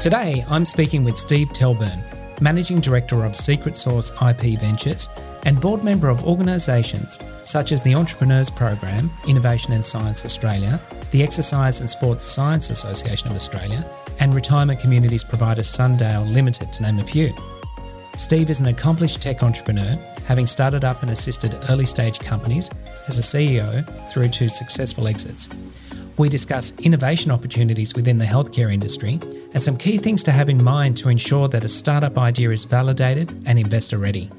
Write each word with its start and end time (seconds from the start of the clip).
Today, 0.00 0.42
I'm 0.48 0.64
speaking 0.64 1.04
with 1.04 1.18
Steve 1.18 1.50
Telburn, 1.50 2.02
Managing 2.40 2.80
Director 2.80 3.22
of 3.22 3.36
Secret 3.36 3.76
Sauce 3.76 4.10
IP 4.22 4.58
Ventures 4.58 5.10
and 5.42 5.60
board 5.60 5.84
member 5.84 6.08
of 6.08 6.24
organisations 6.24 7.18
such 7.44 7.70
as 7.70 7.82
the 7.82 7.94
Entrepreneurs 7.94 8.48
Program, 8.48 9.10
Innovation 9.28 9.74
and 9.74 9.84
Science 9.84 10.24
Australia, 10.24 10.80
the 11.10 11.22
Exercise 11.22 11.80
and 11.80 11.90
Sports 11.90 12.24
Science 12.24 12.70
Association 12.70 13.28
of 13.28 13.34
Australia, 13.34 13.84
and 14.20 14.34
retirement 14.34 14.80
communities 14.80 15.22
provider 15.22 15.60
Sundale 15.60 16.24
Limited, 16.32 16.72
to 16.72 16.82
name 16.82 16.98
a 16.98 17.04
few. 17.04 17.34
Steve 18.16 18.48
is 18.48 18.60
an 18.60 18.68
accomplished 18.68 19.20
tech 19.20 19.42
entrepreneur, 19.42 19.96
having 20.24 20.46
started 20.46 20.82
up 20.82 21.02
and 21.02 21.10
assisted 21.10 21.54
early 21.68 21.84
stage 21.84 22.18
companies 22.18 22.70
as 23.06 23.18
a 23.18 23.22
CEO 23.22 23.84
through 24.10 24.28
to 24.28 24.48
successful 24.48 25.06
exits. 25.06 25.50
We 26.20 26.28
discuss 26.28 26.74
innovation 26.80 27.30
opportunities 27.30 27.94
within 27.94 28.18
the 28.18 28.26
healthcare 28.26 28.70
industry 28.70 29.18
and 29.54 29.62
some 29.62 29.78
key 29.78 29.96
things 29.96 30.22
to 30.24 30.32
have 30.32 30.50
in 30.50 30.62
mind 30.62 30.98
to 30.98 31.08
ensure 31.08 31.48
that 31.48 31.64
a 31.64 31.68
startup 31.70 32.18
idea 32.18 32.50
is 32.50 32.66
validated 32.66 33.30
and 33.46 33.58
investor 33.58 33.96
ready. 33.96 34.30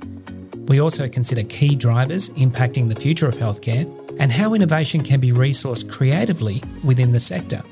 We 0.67 0.79
also 0.79 1.09
consider 1.09 1.41
key 1.41 1.75
drivers 1.75 2.29
impacting 2.35 2.87
the 2.87 3.01
future 3.01 3.27
of 3.27 3.35
healthcare 3.35 3.89
and 4.19 4.31
how 4.31 4.53
innovation 4.53 5.01
can 5.01 5.19
be 5.19 5.31
resourced 5.31 5.89
creatively 5.89 6.61
within 6.83 7.13
the 7.13 7.19
sector. 7.19 7.63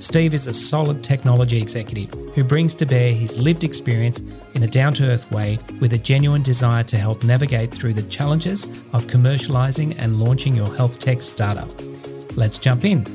Steve 0.00 0.34
is 0.34 0.46
a 0.46 0.52
solid 0.52 1.02
technology 1.02 1.62
executive 1.62 2.12
who 2.34 2.44
brings 2.44 2.74
to 2.74 2.84
bear 2.84 3.14
his 3.14 3.38
lived 3.38 3.64
experience 3.64 4.20
in 4.52 4.64
a 4.64 4.68
down 4.68 4.92
to 4.92 5.04
earth 5.04 5.30
way 5.30 5.58
with 5.80 5.94
a 5.94 5.98
genuine 5.98 6.42
desire 6.42 6.84
to 6.84 6.98
help 6.98 7.24
navigate 7.24 7.72
through 7.72 7.94
the 7.94 8.02
challenges 8.02 8.66
of 8.92 9.06
commercializing 9.06 9.96
and 9.96 10.20
launching 10.20 10.54
your 10.54 10.76
health 10.76 10.98
tech 10.98 11.22
startup. 11.22 11.70
Let's 12.36 12.58
jump 12.58 12.84
in. 12.84 13.06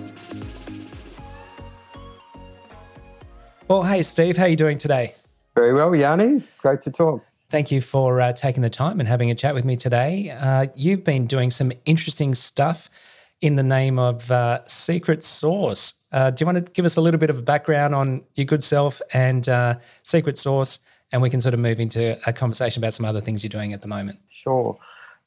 Well, 3.67 3.83
hey, 3.83 4.01
Steve, 4.03 4.37
how 4.37 4.45
are 4.45 4.49
you 4.49 4.55
doing 4.55 4.77
today? 4.77 5.13
Very 5.55 5.73
well, 5.73 5.95
Yanni. 5.95 6.43
Great 6.57 6.81
to 6.81 6.91
talk. 6.91 7.23
Thank 7.49 7.71
you 7.71 7.81
for 7.81 8.21
uh, 8.21 8.33
taking 8.33 8.61
the 8.61 8.69
time 8.69 8.99
and 8.99 9.07
having 9.07 9.29
a 9.31 9.35
chat 9.35 9.53
with 9.53 9.65
me 9.65 9.75
today. 9.75 10.29
Uh, 10.29 10.67
you've 10.75 11.03
been 11.03 11.27
doing 11.27 11.51
some 11.51 11.71
interesting 11.85 12.33
stuff 12.35 12.89
in 13.41 13.55
the 13.55 13.63
name 13.63 13.99
of 13.99 14.29
uh, 14.31 14.65
Secret 14.67 15.23
Sauce. 15.23 15.93
Uh, 16.11 16.31
do 16.31 16.41
you 16.41 16.45
want 16.45 16.65
to 16.65 16.71
give 16.71 16.85
us 16.85 16.95
a 16.95 17.01
little 17.01 17.19
bit 17.19 17.29
of 17.29 17.37
a 17.37 17.41
background 17.41 17.95
on 17.95 18.23
your 18.35 18.45
good 18.45 18.63
self 18.63 19.01
and 19.13 19.47
uh, 19.49 19.75
Secret 20.03 20.37
Sauce? 20.37 20.79
And 21.11 21.21
we 21.21 21.29
can 21.29 21.41
sort 21.41 21.53
of 21.53 21.59
move 21.59 21.79
into 21.79 22.19
a 22.27 22.33
conversation 22.33 22.83
about 22.83 22.93
some 22.93 23.05
other 23.05 23.21
things 23.21 23.43
you're 23.43 23.49
doing 23.49 23.73
at 23.73 23.81
the 23.81 23.87
moment. 23.87 24.19
Sure. 24.29 24.77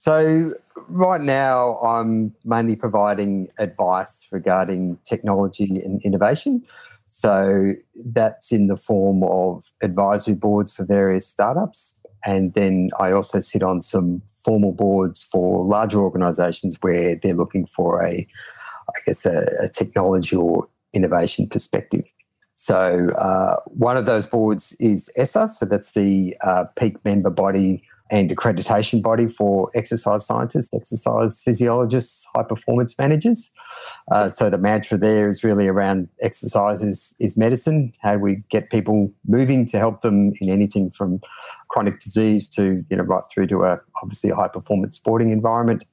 So, 0.03 0.51
right 0.89 1.21
now, 1.21 1.77
I'm 1.79 2.35
mainly 2.45 2.75
providing 2.75 3.47
advice 3.59 4.27
regarding 4.33 4.99
technology 5.05 5.63
and 5.63 6.03
innovation. 6.03 6.65
So, 7.07 7.75
that's 8.07 8.51
in 8.51 8.67
the 8.67 8.77
form 8.77 9.23
of 9.23 9.71
advisory 9.81 10.35
boards 10.35 10.73
for 10.73 10.85
various 10.85 11.29
startups. 11.29 12.01
And 12.27 12.53
then 12.55 12.91
I 12.99 13.13
also 13.13 13.39
sit 13.39 13.63
on 13.63 13.81
some 13.81 14.23
formal 14.45 14.73
boards 14.73 15.23
for 15.23 15.65
larger 15.65 16.01
organizations 16.01 16.79
where 16.81 17.15
they're 17.15 17.35
looking 17.35 17.67
for 17.67 18.05
a, 18.05 18.27
I 18.89 19.01
guess, 19.07 19.25
a, 19.25 19.47
a 19.63 19.69
technology 19.69 20.35
or 20.35 20.67
innovation 20.93 21.49
perspective. 21.49 22.13
So, 22.51 23.07
uh, 23.17 23.61
one 23.67 23.97
of 23.97 24.07
those 24.07 24.27
boards 24.27 24.75
is 24.81 25.13
ESSA, 25.17 25.47
so 25.51 25.65
that's 25.65 25.93
the 25.93 26.37
uh, 26.41 26.65
peak 26.77 27.05
member 27.05 27.31
body 27.31 27.85
and 28.13 28.31
accreditation 28.31 29.03
body 29.03 29.27
for 29.27 29.71
exercise 29.75 30.27
scientists, 30.27 30.75
exercise 30.75 31.41
physiologists, 31.43 32.27
high 32.35 32.43
performance 32.43 32.95
managers. 32.99 33.51
Uh, 34.13 34.29
so 34.29 34.51
the 34.51 34.59
mantra 34.59 34.99
there 34.99 35.31
is 35.31 35.43
really 35.43 35.67
around 35.67 36.09
exercise 36.21 36.83
is, 36.83 37.17
is 37.19 37.39
medicine. 37.39 37.91
How 38.03 38.17
do 38.17 38.21
we 38.21 38.43
get 38.51 38.71
people 38.71 39.11
moving 39.27 39.65
to 39.67 39.79
help 39.79 40.03
them 40.03 40.33
in 40.43 40.51
anything 40.51 40.91
from 40.91 41.21
chronic 41.69 42.01
disease 42.01 42.51
to 42.51 42.85
you 42.91 42.97
know 42.97 43.03
right 43.05 43.25
through 43.33 43.47
to 43.47 43.65
a 43.65 43.81
obviously 44.03 44.29
a 44.29 44.37
high 44.37 44.49
performance 44.49 44.97
sporting 44.97 45.33
environment. 45.33 45.85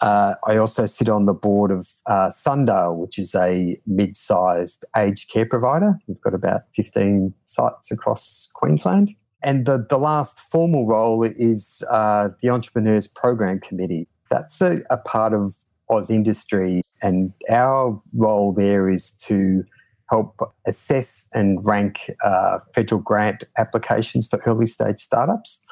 Uh, 0.00 0.34
I 0.46 0.56
also 0.56 0.86
sit 0.86 1.08
on 1.08 1.26
the 1.26 1.34
board 1.34 1.70
of 1.70 1.88
uh, 2.06 2.30
Sundale, 2.30 2.96
which 2.96 3.18
is 3.18 3.34
a 3.34 3.78
mid-sized 3.86 4.84
aged 4.96 5.30
care 5.30 5.46
provider. 5.46 5.98
We've 6.08 6.20
got 6.20 6.34
about 6.34 6.62
15 6.74 7.32
sites 7.44 7.90
across 7.90 8.48
Queensland. 8.54 9.14
And 9.44 9.66
the, 9.66 9.86
the 9.88 9.98
last 9.98 10.40
formal 10.40 10.86
role 10.86 11.22
is 11.22 11.84
uh, 11.90 12.30
the 12.40 12.48
Entrepreneurs 12.48 13.06
Program 13.06 13.60
Committee. 13.60 14.08
That's 14.30 14.60
a, 14.62 14.80
a 14.88 14.96
part 14.96 15.34
of 15.34 15.54
AusIndustry, 15.90 16.80
and 17.02 17.30
our 17.50 18.00
role 18.14 18.54
there 18.54 18.88
is 18.88 19.10
to 19.18 19.62
help 20.08 20.40
assess 20.66 21.28
and 21.34 21.64
rank 21.66 22.10
uh, 22.24 22.58
federal 22.74 23.02
grant 23.02 23.44
applications 23.58 24.26
for 24.26 24.40
early 24.46 24.66
stage 24.66 25.02
startups. 25.02 25.62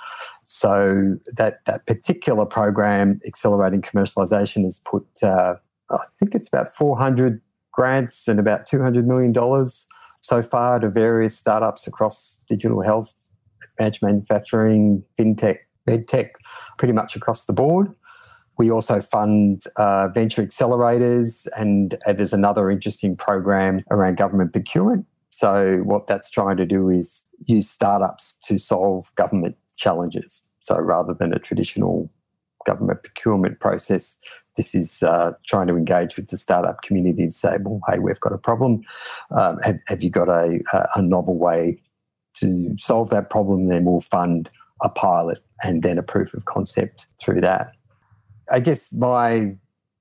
So 0.45 1.17
that 1.39 1.65
that 1.65 1.87
particular 1.87 2.45
program, 2.45 3.21
Accelerating 3.27 3.81
Commercialization, 3.81 4.65
has 4.65 4.81
put 4.85 5.07
uh, 5.23 5.55
I 5.91 6.05
think 6.19 6.35
it's 6.35 6.49
about 6.49 6.75
400 6.75 7.41
grants 7.73 8.29
and 8.29 8.39
about 8.39 8.67
200 8.67 9.07
million 9.07 9.33
dollars 9.33 9.87
so 10.21 10.43
far 10.43 10.79
to 10.79 10.91
various 10.91 11.37
startups 11.37 11.87
across 11.87 12.43
digital 12.47 12.83
health 12.83 13.29
advanced 13.79 14.03
manufacturing, 14.03 15.03
fintech, 15.19 15.59
medtech, 15.89 16.31
pretty 16.79 16.93
much 16.93 17.17
across 17.17 17.47
the 17.47 17.53
board. 17.53 17.89
We 18.59 18.71
also 18.71 19.01
fund 19.01 19.63
uh, 19.77 20.09
venture 20.09 20.45
accelerators, 20.45 21.49
and 21.57 21.97
there's 22.07 22.33
another 22.33 22.71
interesting 22.71 23.17
program 23.17 23.83
around 23.91 24.19
government 24.19 24.53
procurement. 24.53 25.07
So, 25.31 25.79
what 25.79 26.07
that's 26.07 26.31
trying 26.31 26.59
to 26.59 26.67
do 26.67 26.91
is 26.91 27.27
use 27.47 27.69
startups 27.69 28.39
to 28.45 28.59
solve 28.59 29.13
government 29.15 29.57
challenges. 29.77 30.43
So, 30.61 30.77
rather 30.79 31.15
than 31.15 31.33
a 31.33 31.39
traditional 31.39 32.11
government 32.67 33.03
procurement 33.03 33.59
process, 33.59 34.19
this 34.57 34.75
is 34.75 35.03
uh, 35.03 35.33
trying 35.47 35.67
to 35.69 35.75
engage 35.75 36.17
with 36.17 36.29
the 36.29 36.37
startup 36.37 36.83
community 36.83 37.27
to 37.27 37.33
say, 37.33 37.57
well, 37.61 37.81
hey, 37.89 37.99
we've 37.99 38.21
got 38.21 38.33
a 38.33 38.39
problem. 38.39 38.83
Um, 39.31 39.59
have, 39.63 39.79
have, 39.89 40.03
you 40.03 40.11
got 40.11 40.29
a, 40.29 40.61
a 40.95 41.03
novel 41.03 41.39
way 41.39 41.81
to 42.35 42.75
solve 42.79 43.11
that 43.11 43.31
problem, 43.31 43.67
then 43.67 43.85
we'll 43.85 44.01
fund 44.01 44.51
a 44.83 44.89
pilot 44.89 45.41
and 45.63 45.83
then 45.83 45.99
a 45.99 46.03
proof 46.03 46.35
of 46.35 46.45
concept 46.45 47.07
through 47.21 47.41
that. 47.41 47.73
I 48.51 48.61
guess 48.61 48.93
my 48.93 49.57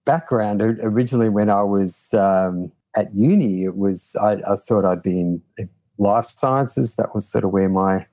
background 0.05 0.61
originally 0.61 1.29
when 1.29 1.49
I 1.49 1.63
was 1.63 2.13
um, 2.13 2.71
at 2.95 3.13
uni, 3.13 3.63
it 3.63 3.77
was 3.77 4.15
I, 4.21 4.37
I, 4.49 4.55
thought 4.55 4.85
I'd 4.85 5.03
be 5.03 5.19
in 5.19 5.41
life 5.97 6.25
sciences. 6.25 6.95
That 6.95 7.13
was 7.13 7.29
sort 7.29 7.43
of 7.43 7.51
where 7.51 7.69
my 7.69 8.05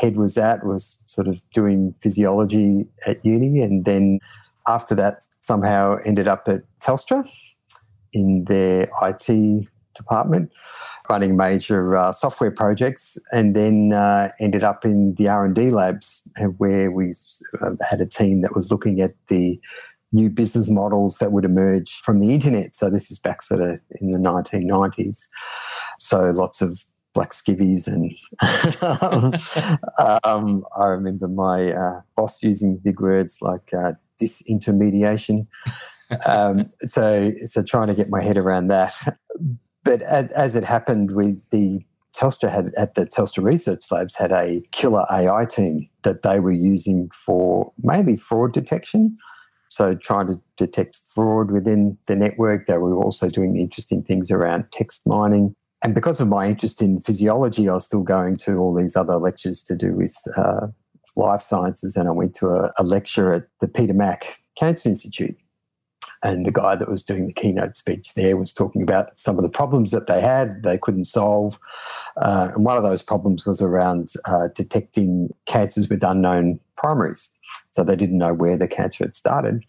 head 0.00 0.16
was 0.16 0.36
at. 0.36 0.64
Was 0.64 0.98
sort 1.06 1.28
of 1.28 1.42
doing 1.52 1.94
physiology 2.00 2.86
at 3.06 3.24
uni, 3.24 3.60
and 3.60 3.84
then 3.84 4.20
after 4.66 4.94
that, 4.96 5.22
somehow 5.40 5.98
ended 6.04 6.28
up 6.28 6.48
at 6.48 6.62
Telstra 6.80 7.28
in 8.12 8.44
their 8.44 8.88
IT 9.02 9.68
department 9.98 10.50
running 11.10 11.36
major 11.36 11.96
uh, 11.96 12.12
software 12.12 12.50
projects, 12.50 13.18
and 13.32 13.54
then 13.54 13.92
uh, 13.92 14.30
ended 14.40 14.64
up 14.64 14.84
in 14.84 15.14
the 15.14 15.28
R 15.28 15.44
and 15.44 15.54
D 15.54 15.70
labs 15.70 16.28
where 16.56 16.90
we 16.90 17.12
uh, 17.60 17.70
had 17.88 18.00
a 18.00 18.06
team 18.06 18.40
that 18.40 18.54
was 18.54 18.70
looking 18.70 19.00
at 19.00 19.12
the 19.28 19.60
new 20.12 20.30
business 20.30 20.70
models 20.70 21.18
that 21.18 21.32
would 21.32 21.44
emerge 21.44 21.98
from 21.98 22.20
the 22.20 22.32
internet. 22.32 22.74
So 22.74 22.90
this 22.90 23.10
is 23.10 23.18
back 23.18 23.42
sort 23.42 23.60
of 23.60 23.78
in 24.00 24.12
the 24.12 24.18
1990s. 24.18 25.18
So 25.98 26.30
lots 26.30 26.62
of 26.62 26.80
black 27.14 27.32
skivvies 27.32 27.86
and 27.86 28.14
um, 30.24 30.64
I 30.78 30.84
remember 30.86 31.28
my 31.28 31.72
uh, 31.72 32.00
boss 32.16 32.42
using 32.42 32.78
big 32.78 33.00
words 33.00 33.38
like 33.40 33.72
uh, 33.74 33.92
disintermediation. 34.20 35.46
Um, 36.24 36.68
so, 36.80 37.32
so 37.48 37.62
trying 37.62 37.88
to 37.88 37.94
get 37.94 38.08
my 38.08 38.22
head 38.22 38.38
around 38.38 38.68
that 38.68 38.94
but 39.84 40.02
as, 40.02 40.30
as 40.32 40.54
it 40.54 40.64
happened 40.64 41.12
with 41.12 41.42
the 41.50 41.80
Telstra 42.18 42.50
had 42.50 42.72
at 42.76 42.94
the 42.94 43.06
Telstra 43.06 43.44
Research 43.44 43.84
Labs 43.90 44.16
had 44.16 44.32
a 44.32 44.60
killer 44.72 45.04
AI 45.10 45.44
team 45.44 45.88
that 46.02 46.22
they 46.22 46.40
were 46.40 46.52
using 46.52 47.10
for 47.10 47.72
mainly 47.78 48.16
fraud 48.16 48.52
detection. 48.52 49.16
So 49.68 49.94
trying 49.94 50.26
to 50.28 50.40
detect 50.56 50.98
fraud 51.14 51.50
within 51.50 51.96
the 52.06 52.16
network. 52.16 52.66
They 52.66 52.78
were 52.78 52.96
also 52.96 53.28
doing 53.28 53.56
interesting 53.56 54.02
things 54.02 54.30
around 54.30 54.64
text 54.72 55.06
mining. 55.06 55.54
and 55.82 55.94
because 55.94 56.20
of 56.20 56.26
my 56.26 56.48
interest 56.48 56.82
in 56.82 57.00
physiology, 57.00 57.68
I 57.68 57.74
was 57.74 57.86
still 57.86 58.02
going 58.02 58.36
to 58.38 58.56
all 58.58 58.74
these 58.74 58.96
other 58.96 59.18
lectures 59.18 59.62
to 59.64 59.76
do 59.76 59.92
with 59.92 60.16
uh, 60.36 60.66
life 61.14 61.42
sciences. 61.42 61.96
And 61.96 62.08
I 62.08 62.12
went 62.12 62.34
to 62.36 62.48
a, 62.48 62.72
a 62.78 62.82
lecture 62.82 63.32
at 63.32 63.44
the 63.60 63.68
Peter 63.68 63.94
Mac 63.94 64.42
Cancer 64.56 64.88
Institute. 64.88 65.36
And 66.22 66.44
the 66.44 66.52
guy 66.52 66.74
that 66.74 66.88
was 66.88 67.02
doing 67.04 67.26
the 67.26 67.32
keynote 67.32 67.76
speech 67.76 68.14
there 68.14 68.36
was 68.36 68.52
talking 68.52 68.82
about 68.82 69.18
some 69.18 69.36
of 69.36 69.42
the 69.42 69.48
problems 69.48 69.90
that 69.92 70.06
they 70.06 70.20
had, 70.20 70.62
they 70.62 70.78
couldn't 70.78 71.04
solve. 71.04 71.58
Uh, 72.16 72.50
and 72.54 72.64
one 72.64 72.76
of 72.76 72.82
those 72.82 73.02
problems 73.02 73.46
was 73.46 73.62
around 73.62 74.12
uh, 74.24 74.48
detecting 74.54 75.32
cancers 75.46 75.88
with 75.88 76.02
unknown 76.02 76.58
primaries. 76.76 77.30
So 77.70 77.84
they 77.84 77.96
didn't 77.96 78.18
know 78.18 78.34
where 78.34 78.56
the 78.56 78.68
cancer 78.68 79.04
had 79.04 79.16
started. 79.16 79.64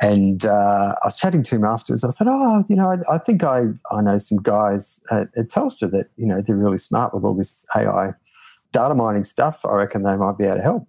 And 0.00 0.44
uh, 0.44 0.94
I 1.02 1.06
was 1.06 1.18
chatting 1.18 1.42
to 1.42 1.56
him 1.56 1.64
afterwards. 1.64 2.04
I 2.04 2.12
thought, 2.12 2.28
oh, 2.28 2.64
you 2.68 2.76
know, 2.76 2.90
I, 2.90 3.14
I 3.14 3.18
think 3.18 3.42
I, 3.42 3.64
I 3.90 4.00
know 4.00 4.18
some 4.18 4.38
guys 4.38 5.00
at, 5.10 5.28
at, 5.36 5.48
Telstra 5.48 5.90
that, 5.90 6.06
you 6.16 6.26
know, 6.26 6.40
they're 6.40 6.56
really 6.56 6.78
smart 6.78 7.12
with 7.12 7.24
all 7.24 7.34
this 7.34 7.66
AI 7.76 8.12
data 8.70 8.94
mining 8.94 9.24
stuff. 9.24 9.58
I 9.64 9.72
reckon 9.72 10.04
they 10.04 10.16
might 10.16 10.38
be 10.38 10.44
able 10.44 10.56
to 10.56 10.62
help. 10.62 10.86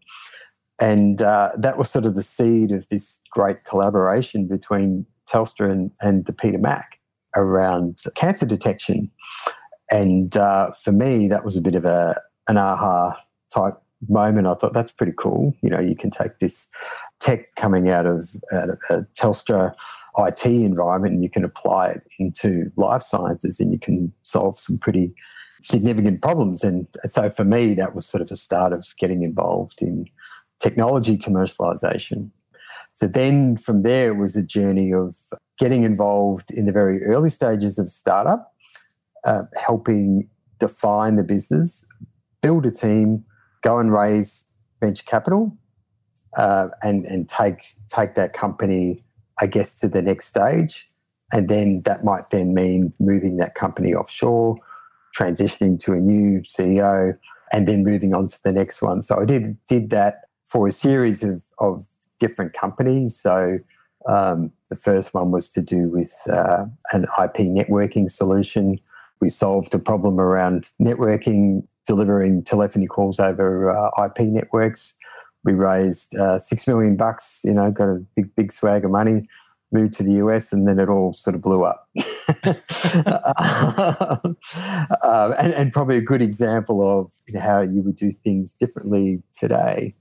And 0.80 1.22
uh, 1.22 1.52
that 1.58 1.78
was 1.78 1.90
sort 1.90 2.06
of 2.06 2.16
the 2.16 2.24
seed 2.24 2.72
of 2.72 2.88
this 2.90 3.22
great 3.32 3.66
collaboration 3.66 4.48
between 4.48 5.06
Telstra 5.30 5.72
and, 5.72 5.92
and 6.02 6.26
the 6.26 6.34
Peter 6.34 6.58
Mac 6.58 7.00
around 7.36 8.00
cancer 8.16 8.46
detection. 8.46 9.12
And 9.92 10.36
uh, 10.38 10.72
for 10.84 10.92
me, 10.92 11.28
that 11.28 11.44
was 11.44 11.58
a 11.58 11.62
bit 11.62 11.76
of 11.76 11.86
a 11.86 12.16
an 12.48 12.58
aha 12.58 13.22
type 13.54 13.76
moment. 14.08 14.48
I 14.48 14.56
thought 14.56 14.74
that's 14.74 14.92
pretty 14.92 15.14
cool. 15.18 15.54
You 15.62 15.70
know, 15.70 15.80
you 15.80 15.96
can 15.96 16.10
take 16.10 16.40
this 16.40 16.70
tech 17.20 17.46
coming 17.56 17.90
out 17.90 18.06
of, 18.06 18.30
out 18.52 18.70
of 18.70 18.80
a 18.90 19.02
Telstra 19.18 19.74
IT 20.18 20.46
environment 20.46 21.14
and 21.14 21.24
you 21.24 21.30
can 21.30 21.44
apply 21.44 21.90
it 21.90 22.04
into 22.18 22.72
life 22.76 23.04
sciences 23.04 23.60
and 23.60 23.72
you 23.72 23.80
can 23.80 24.12
solve 24.24 24.60
some 24.60 24.78
pretty 24.78 25.14
significant 25.64 26.22
problems. 26.22 26.64
And 26.64 26.88
so 27.12 27.30
for 27.30 27.44
me, 27.44 27.74
that 27.76 27.96
was 27.96 28.06
sort 28.06 28.22
of 28.22 28.30
the 28.30 28.38
start 28.38 28.74
of 28.74 28.86
getting 29.00 29.24
involved 29.24 29.82
in 29.82 30.06
technology 30.60 31.18
commercialization. 31.18 32.32
So 32.92 33.08
then 33.08 33.58
from 33.58 33.84
there 33.84 34.10
it 34.10 34.18
was 34.18 34.36
a 34.36 34.44
journey 34.44 34.94
of 34.94 35.16
getting 35.58 35.84
involved 35.84 36.52
in 36.52 36.66
the 36.66 36.72
very 36.72 37.04
early 37.04 37.30
stages 37.30 37.80
of 37.80 37.90
startup, 37.90 38.54
uh, 39.24 39.44
helping 39.58 40.30
define 40.60 41.16
the 41.16 41.24
business, 41.24 41.86
build 42.42 42.66
a 42.66 42.72
team, 42.72 43.24
go 43.62 43.80
and 43.80 43.94
raise 43.94 44.46
venture 44.82 45.04
capital, 45.06 45.58
uh, 46.38 46.70
and 46.84 47.06
and 47.06 47.28
take 47.28 47.76
take 47.90 48.16
that 48.16 48.34
company, 48.34 49.00
I 49.42 49.48
guess, 49.48 49.80
to 49.80 49.90
the 49.90 50.02
next 50.02 50.28
stage, 50.28 50.90
and 51.34 51.50
then 51.50 51.82
that 51.84 52.04
might 52.04 52.30
then 52.32 52.54
mean 52.54 52.94
moving 53.00 53.38
that 53.38 53.56
company 53.56 53.94
offshore, 53.94 54.58
transitioning 55.18 55.80
to 55.82 55.94
a 55.94 56.00
new 56.00 56.42
CEO, 56.42 57.18
and 57.52 57.68
then 57.68 57.84
moving 57.84 58.14
on 58.14 58.28
to 58.28 58.44
the 58.44 58.52
next 58.52 58.82
one. 58.82 59.02
So 59.02 59.20
I 59.20 59.26
did 59.26 59.58
did 59.68 59.90
that 59.90 60.26
for 60.50 60.68
a 60.68 60.72
series 60.72 61.24
of 61.24 61.42
of 61.60 61.86
different 62.20 62.54
companies. 62.54 63.20
So 63.20 63.60
um, 64.08 64.52
the 64.70 64.76
first 64.76 65.14
one 65.14 65.32
was 65.32 65.50
to 65.52 65.62
do 65.62 65.90
with 65.90 66.14
uh, 66.32 66.66
an 66.92 67.04
IP 67.04 67.48
networking 67.48 68.10
solution. 68.10 68.80
We 69.22 69.30
solved 69.30 69.74
a 69.74 69.80
problem 69.80 70.20
around 70.20 70.70
networking, 70.82 71.68
delivering 71.86 72.44
telephony 72.44 72.88
calls 72.88 73.20
over 73.20 73.70
uh, 73.72 74.06
IP 74.06 74.28
networks 74.28 74.98
we 75.44 75.54
raised 75.54 76.16
uh, 76.16 76.40
six 76.40 76.68
million 76.68 76.96
bucks. 76.96 77.42
You 77.44 77.54
know, 77.54 77.72
got 77.72 77.90
a 77.90 78.04
big 78.16 78.36
big 78.36 78.52
swag 78.52 78.86
of 78.86 78.92
money. 78.92 79.28
Moved 79.72 79.94
to 79.96 80.04
the 80.04 80.14
US, 80.14 80.52
and 80.52 80.68
then 80.68 80.80
it 80.80 80.90
all 80.90 81.14
sort 81.14 81.36
of 81.36 81.44
blew 81.44 81.64
up. 81.64 81.88
uh, 85.04 85.36
and, 85.38 85.54
and, 85.54 85.72
probably 85.72 85.98
a 85.98 86.02
good 86.02 86.24
example 86.24 86.82
of 86.88 87.12
how 87.40 87.62
you 87.62 87.84
would 87.84 87.96
do 87.96 88.12
things 88.12 88.56
differently 88.56 89.22
today. 89.32 89.94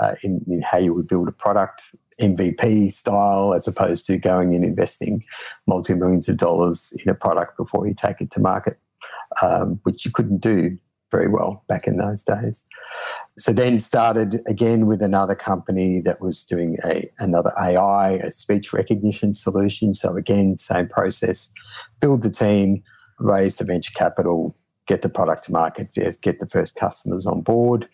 Uh, 0.00 0.14
in, 0.22 0.44
in, 0.46 0.60
how 0.62 0.78
you 0.78 0.92
would 0.92 1.08
build 1.08 1.26
a 1.26 1.32
product 1.32 1.94
MVP 2.20 2.92
style 2.92 3.54
as 3.54 3.66
opposed 3.66 4.06
to 4.06 4.18
going 4.18 4.54
and 4.54 4.64
investing 4.64 5.24
multi 5.66 5.94
millions 5.94 6.28
of 6.28 6.36
dollars 6.36 6.92
in 7.04 7.10
a 7.10 7.14
product 7.14 7.56
before 7.56 7.86
you 7.86 7.94
take 7.94 8.20
it 8.20 8.30
to 8.32 8.40
market, 8.40 8.78
um, 9.42 9.80
which 9.84 10.04
you 10.04 10.10
couldn't 10.10 10.38
do 10.38 10.76
very 11.10 11.28
well 11.28 11.64
back 11.68 11.86
in 11.86 11.96
those 11.98 12.24
days. 12.24 12.66
So 13.38 13.52
then 13.52 13.78
started 13.78 14.40
again 14.46 14.86
with 14.86 15.02
another 15.02 15.34
company 15.34 16.00
that 16.00 16.20
was 16.20 16.44
doing 16.44 16.78
a 16.84 17.08
another 17.18 17.52
AI, 17.58 18.12
a 18.12 18.32
speech 18.32 18.72
recognition 18.72 19.32
solution. 19.32 19.94
So 19.94 20.16
again, 20.16 20.58
same 20.58 20.88
process, 20.88 21.52
build 22.00 22.22
the 22.22 22.30
team, 22.30 22.82
raise 23.18 23.56
the 23.56 23.64
venture 23.64 23.92
capital, 23.94 24.56
get 24.86 25.02
the 25.02 25.08
product 25.08 25.46
to 25.46 25.52
market, 25.52 25.88
get 25.94 26.40
the 26.40 26.46
first 26.46 26.74
customers 26.74 27.26
on 27.26 27.40
board. 27.40 27.88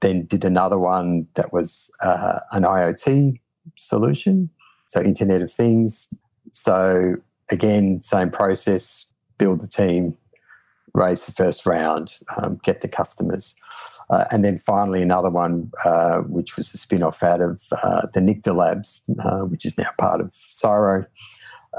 Then 0.00 0.26
did 0.26 0.44
another 0.44 0.78
one 0.78 1.26
that 1.34 1.52
was 1.52 1.90
uh, 2.02 2.40
an 2.52 2.64
IoT 2.64 3.40
solution, 3.76 4.50
so 4.86 5.02
Internet 5.02 5.42
of 5.42 5.52
Things. 5.52 6.12
So 6.52 7.16
again, 7.50 8.00
same 8.00 8.30
process, 8.30 9.06
build 9.38 9.60
the 9.60 9.68
team, 9.68 10.16
raise 10.94 11.24
the 11.24 11.32
first 11.32 11.66
round, 11.66 12.18
um, 12.36 12.60
get 12.62 12.80
the 12.80 12.88
customers. 12.88 13.56
Uh, 14.08 14.24
and 14.30 14.44
then 14.44 14.56
finally, 14.58 15.02
another 15.02 15.30
one, 15.30 15.70
uh, 15.84 16.18
which 16.18 16.56
was 16.56 16.72
a 16.72 16.78
spin 16.78 17.02
off 17.02 17.22
out 17.22 17.40
of 17.40 17.62
uh, 17.82 18.06
the 18.14 18.20
NICTA 18.20 18.54
Labs, 18.54 19.02
uh, 19.18 19.40
which 19.40 19.64
is 19.64 19.76
now 19.76 19.90
part 19.98 20.20
of 20.20 20.28
CSIRO. 20.28 21.06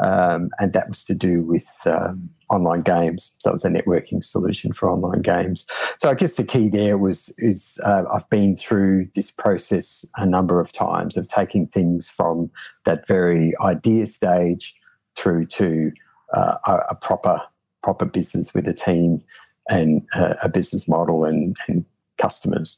Um, 0.04 0.50
and 0.60 0.74
that 0.74 0.90
was 0.90 1.04
to 1.06 1.16
do 1.16 1.42
with 1.42 1.68
um, 1.86 2.30
online 2.50 2.82
games. 2.82 3.32
So 3.40 3.50
it 3.50 3.54
was 3.54 3.66
a 3.66 3.70
networking 3.70 4.24
solution 4.24 4.72
for 4.72 4.90
online 4.90 5.22
games. 5.22 5.66
So 6.00 6.10
I 6.10 6.14
guess 6.14 6.34
the 6.34 6.44
key 6.44 6.70
there 6.70 6.98
was 6.98 7.34
is 7.38 7.80
uh, 7.84 8.04
I've 8.14 8.30
been 8.30 8.56
through 8.56 9.10
this 9.16 9.32
process 9.32 10.06
a 10.16 10.26
number 10.26 10.60
of 10.60 10.72
times 10.72 11.18
of 11.18 11.28
taking 11.28 11.68
things 11.68 12.10
from 12.10 12.52
that 12.86 13.08
very 13.08 13.54
idea 13.62 14.06
stage 14.06 14.76
through 15.16 15.46
to 15.48 15.92
uh, 16.34 16.58
a, 16.68 16.74
a 16.92 16.96
proper 16.96 17.42
proper 17.84 18.06
business 18.06 18.54
with 18.54 18.68
a 18.68 18.74
team 18.74 19.24
and 19.70 20.02
uh, 20.16 20.36
a 20.44 20.50
business 20.50 20.88
model 20.88 21.26
and, 21.26 21.56
and 21.68 21.86
customers. 22.18 22.78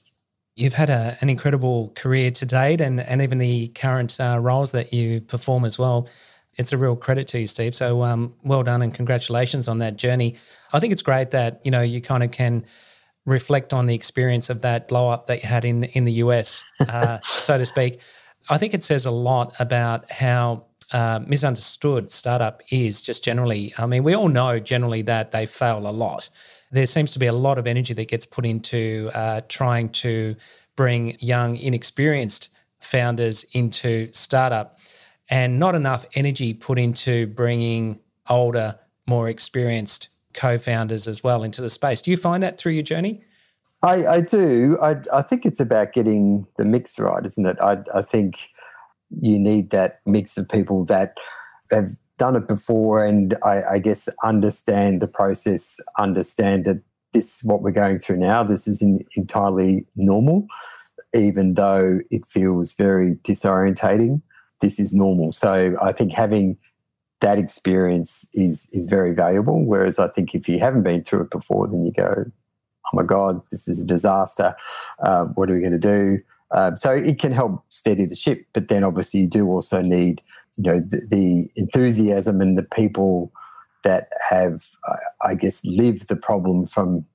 You've 0.55 0.73
had 0.73 0.89
a, 0.89 1.17
an 1.21 1.29
incredible 1.29 1.91
career 1.95 2.31
to 2.31 2.45
date 2.45 2.81
and, 2.81 2.99
and 2.99 3.21
even 3.21 3.37
the 3.37 3.69
current 3.69 4.19
uh, 4.19 4.39
roles 4.41 4.71
that 4.73 4.93
you 4.93 5.21
perform 5.21 5.65
as 5.65 5.79
well. 5.79 6.07
It's 6.57 6.73
a 6.73 6.77
real 6.77 6.95
credit 6.95 7.27
to 7.29 7.39
you, 7.39 7.47
Steve. 7.47 7.75
So 7.75 8.03
um, 8.03 8.33
well 8.43 8.63
done 8.63 8.81
and 8.81 8.93
congratulations 8.93 9.67
on 9.67 9.79
that 9.79 9.95
journey. 9.95 10.35
I 10.73 10.79
think 10.79 10.91
it's 10.91 11.01
great 11.01 11.31
that, 11.31 11.61
you 11.63 11.71
know, 11.71 11.81
you 11.81 12.01
kind 12.01 12.23
of 12.23 12.31
can 12.31 12.65
reflect 13.25 13.73
on 13.73 13.85
the 13.85 13.95
experience 13.95 14.49
of 14.49 14.61
that 14.61 14.87
blow 14.87 15.09
up 15.09 15.27
that 15.27 15.43
you 15.43 15.47
had 15.47 15.63
in, 15.63 15.85
in 15.85 16.05
the 16.05 16.13
US, 16.13 16.69
uh, 16.79 17.19
so 17.23 17.57
to 17.57 17.65
speak. 17.65 18.01
I 18.49 18.57
think 18.57 18.73
it 18.73 18.83
says 18.83 19.05
a 19.05 19.11
lot 19.11 19.53
about 19.59 20.11
how 20.11 20.65
uh, 20.91 21.19
misunderstood 21.25 22.11
startup 22.11 22.61
is 22.71 23.01
just 23.01 23.23
generally. 23.23 23.73
I 23.77 23.85
mean, 23.85 24.03
we 24.03 24.15
all 24.15 24.27
know 24.27 24.59
generally 24.59 25.03
that 25.03 25.31
they 25.31 25.45
fail 25.45 25.87
a 25.87 25.91
lot. 25.91 26.29
There 26.71 26.87
seems 26.87 27.11
to 27.11 27.19
be 27.19 27.27
a 27.27 27.33
lot 27.33 27.57
of 27.57 27.67
energy 27.67 27.93
that 27.93 28.07
gets 28.07 28.25
put 28.25 28.45
into 28.45 29.11
uh, 29.13 29.41
trying 29.47 29.89
to 29.89 30.35
bring 30.75 31.17
young, 31.19 31.57
inexperienced 31.57 32.49
founders 32.79 33.43
into 33.53 34.09
startup, 34.13 34.78
and 35.29 35.59
not 35.59 35.75
enough 35.75 36.05
energy 36.15 36.53
put 36.53 36.79
into 36.79 37.27
bringing 37.27 37.99
older, 38.29 38.79
more 39.07 39.29
experienced 39.29 40.09
co-founders 40.33 41.07
as 41.07 41.23
well 41.23 41.43
into 41.43 41.61
the 41.61 41.69
space. 41.69 42.01
Do 42.01 42.11
you 42.11 42.17
find 42.17 42.43
that 42.43 42.57
through 42.57 42.73
your 42.73 42.83
journey? 42.83 43.23
I, 43.81 44.05
I 44.05 44.21
do. 44.21 44.77
I, 44.81 44.95
I 45.13 45.21
think 45.21 45.45
it's 45.45 45.59
about 45.59 45.93
getting 45.93 46.45
the 46.57 46.65
mix 46.65 46.99
right, 46.99 47.25
isn't 47.25 47.45
it? 47.45 47.57
I, 47.61 47.77
I 47.93 48.01
think 48.01 48.49
you 49.09 49.39
need 49.39 49.69
that 49.71 50.01
mix 50.05 50.37
of 50.37 50.49
people 50.49 50.85
that 50.85 51.17
have 51.71 51.91
done 52.17 52.35
it 52.35 52.47
before 52.47 53.03
and 53.03 53.35
I, 53.43 53.61
I, 53.63 53.79
guess 53.79 54.09
understand 54.23 55.01
the 55.01 55.07
process, 55.07 55.79
understand 55.97 56.65
that 56.65 56.81
this 57.13 57.41
what 57.43 57.61
we're 57.61 57.71
going 57.71 57.99
through 57.99 58.17
now. 58.17 58.43
This 58.43 58.67
is 58.67 58.83
entirely 59.15 59.85
normal, 59.95 60.45
even 61.15 61.53
though 61.55 61.99
it 62.11 62.27
feels 62.27 62.73
very 62.73 63.15
disorientating. 63.23 64.21
This 64.61 64.79
is 64.79 64.93
normal. 64.93 65.31
So 65.31 65.75
I 65.81 65.91
think 65.91 66.13
having 66.13 66.57
that 67.21 67.37
experience 67.37 68.27
is 68.33 68.69
is 68.71 68.87
very 68.87 69.13
valuable. 69.13 69.65
Whereas 69.65 69.99
I 69.99 70.07
think 70.07 70.33
if 70.33 70.47
you 70.47 70.59
haven't 70.59 70.83
been 70.83 71.03
through 71.03 71.21
it 71.23 71.31
before, 71.31 71.67
then 71.67 71.85
you 71.85 71.91
go, 71.91 72.25
"Oh 72.25 72.89
my 72.93 73.03
God, 73.03 73.41
this 73.51 73.67
is 73.67 73.81
a 73.81 73.85
disaster. 73.85 74.55
Uh, 75.03 75.25
what 75.25 75.49
are 75.49 75.55
we 75.55 75.61
going 75.61 75.79
to 75.79 75.79
do?" 75.79 76.19
Um, 76.51 76.77
so 76.77 76.91
it 76.91 77.19
can 77.19 77.31
help 77.31 77.63
steady 77.69 78.05
the 78.05 78.15
ship, 78.15 78.45
but 78.53 78.69
then 78.69 78.83
obviously 78.83 79.21
you 79.21 79.27
do 79.27 79.47
also 79.47 79.81
need, 79.81 80.21
you 80.57 80.63
know, 80.63 80.79
the, 80.79 81.05
the 81.09 81.51
enthusiasm 81.55 82.41
and 82.41 82.57
the 82.57 82.63
people 82.63 83.31
that 83.83 84.07
have, 84.29 84.65
uh, 84.87 84.95
I 85.21 85.35
guess, 85.35 85.63
lived 85.63 86.09
the 86.09 86.15
problem 86.15 86.65
from 86.65 87.05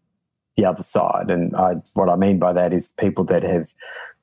the 0.57 0.65
other 0.65 0.83
side. 0.83 1.31
And 1.31 1.55
I, 1.57 1.75
what 1.95 2.09
I 2.09 2.17
mean 2.17 2.39
by 2.39 2.53
that 2.53 2.73
is 2.73 2.89
people 2.99 3.25
that 3.25 3.43
have 3.43 3.75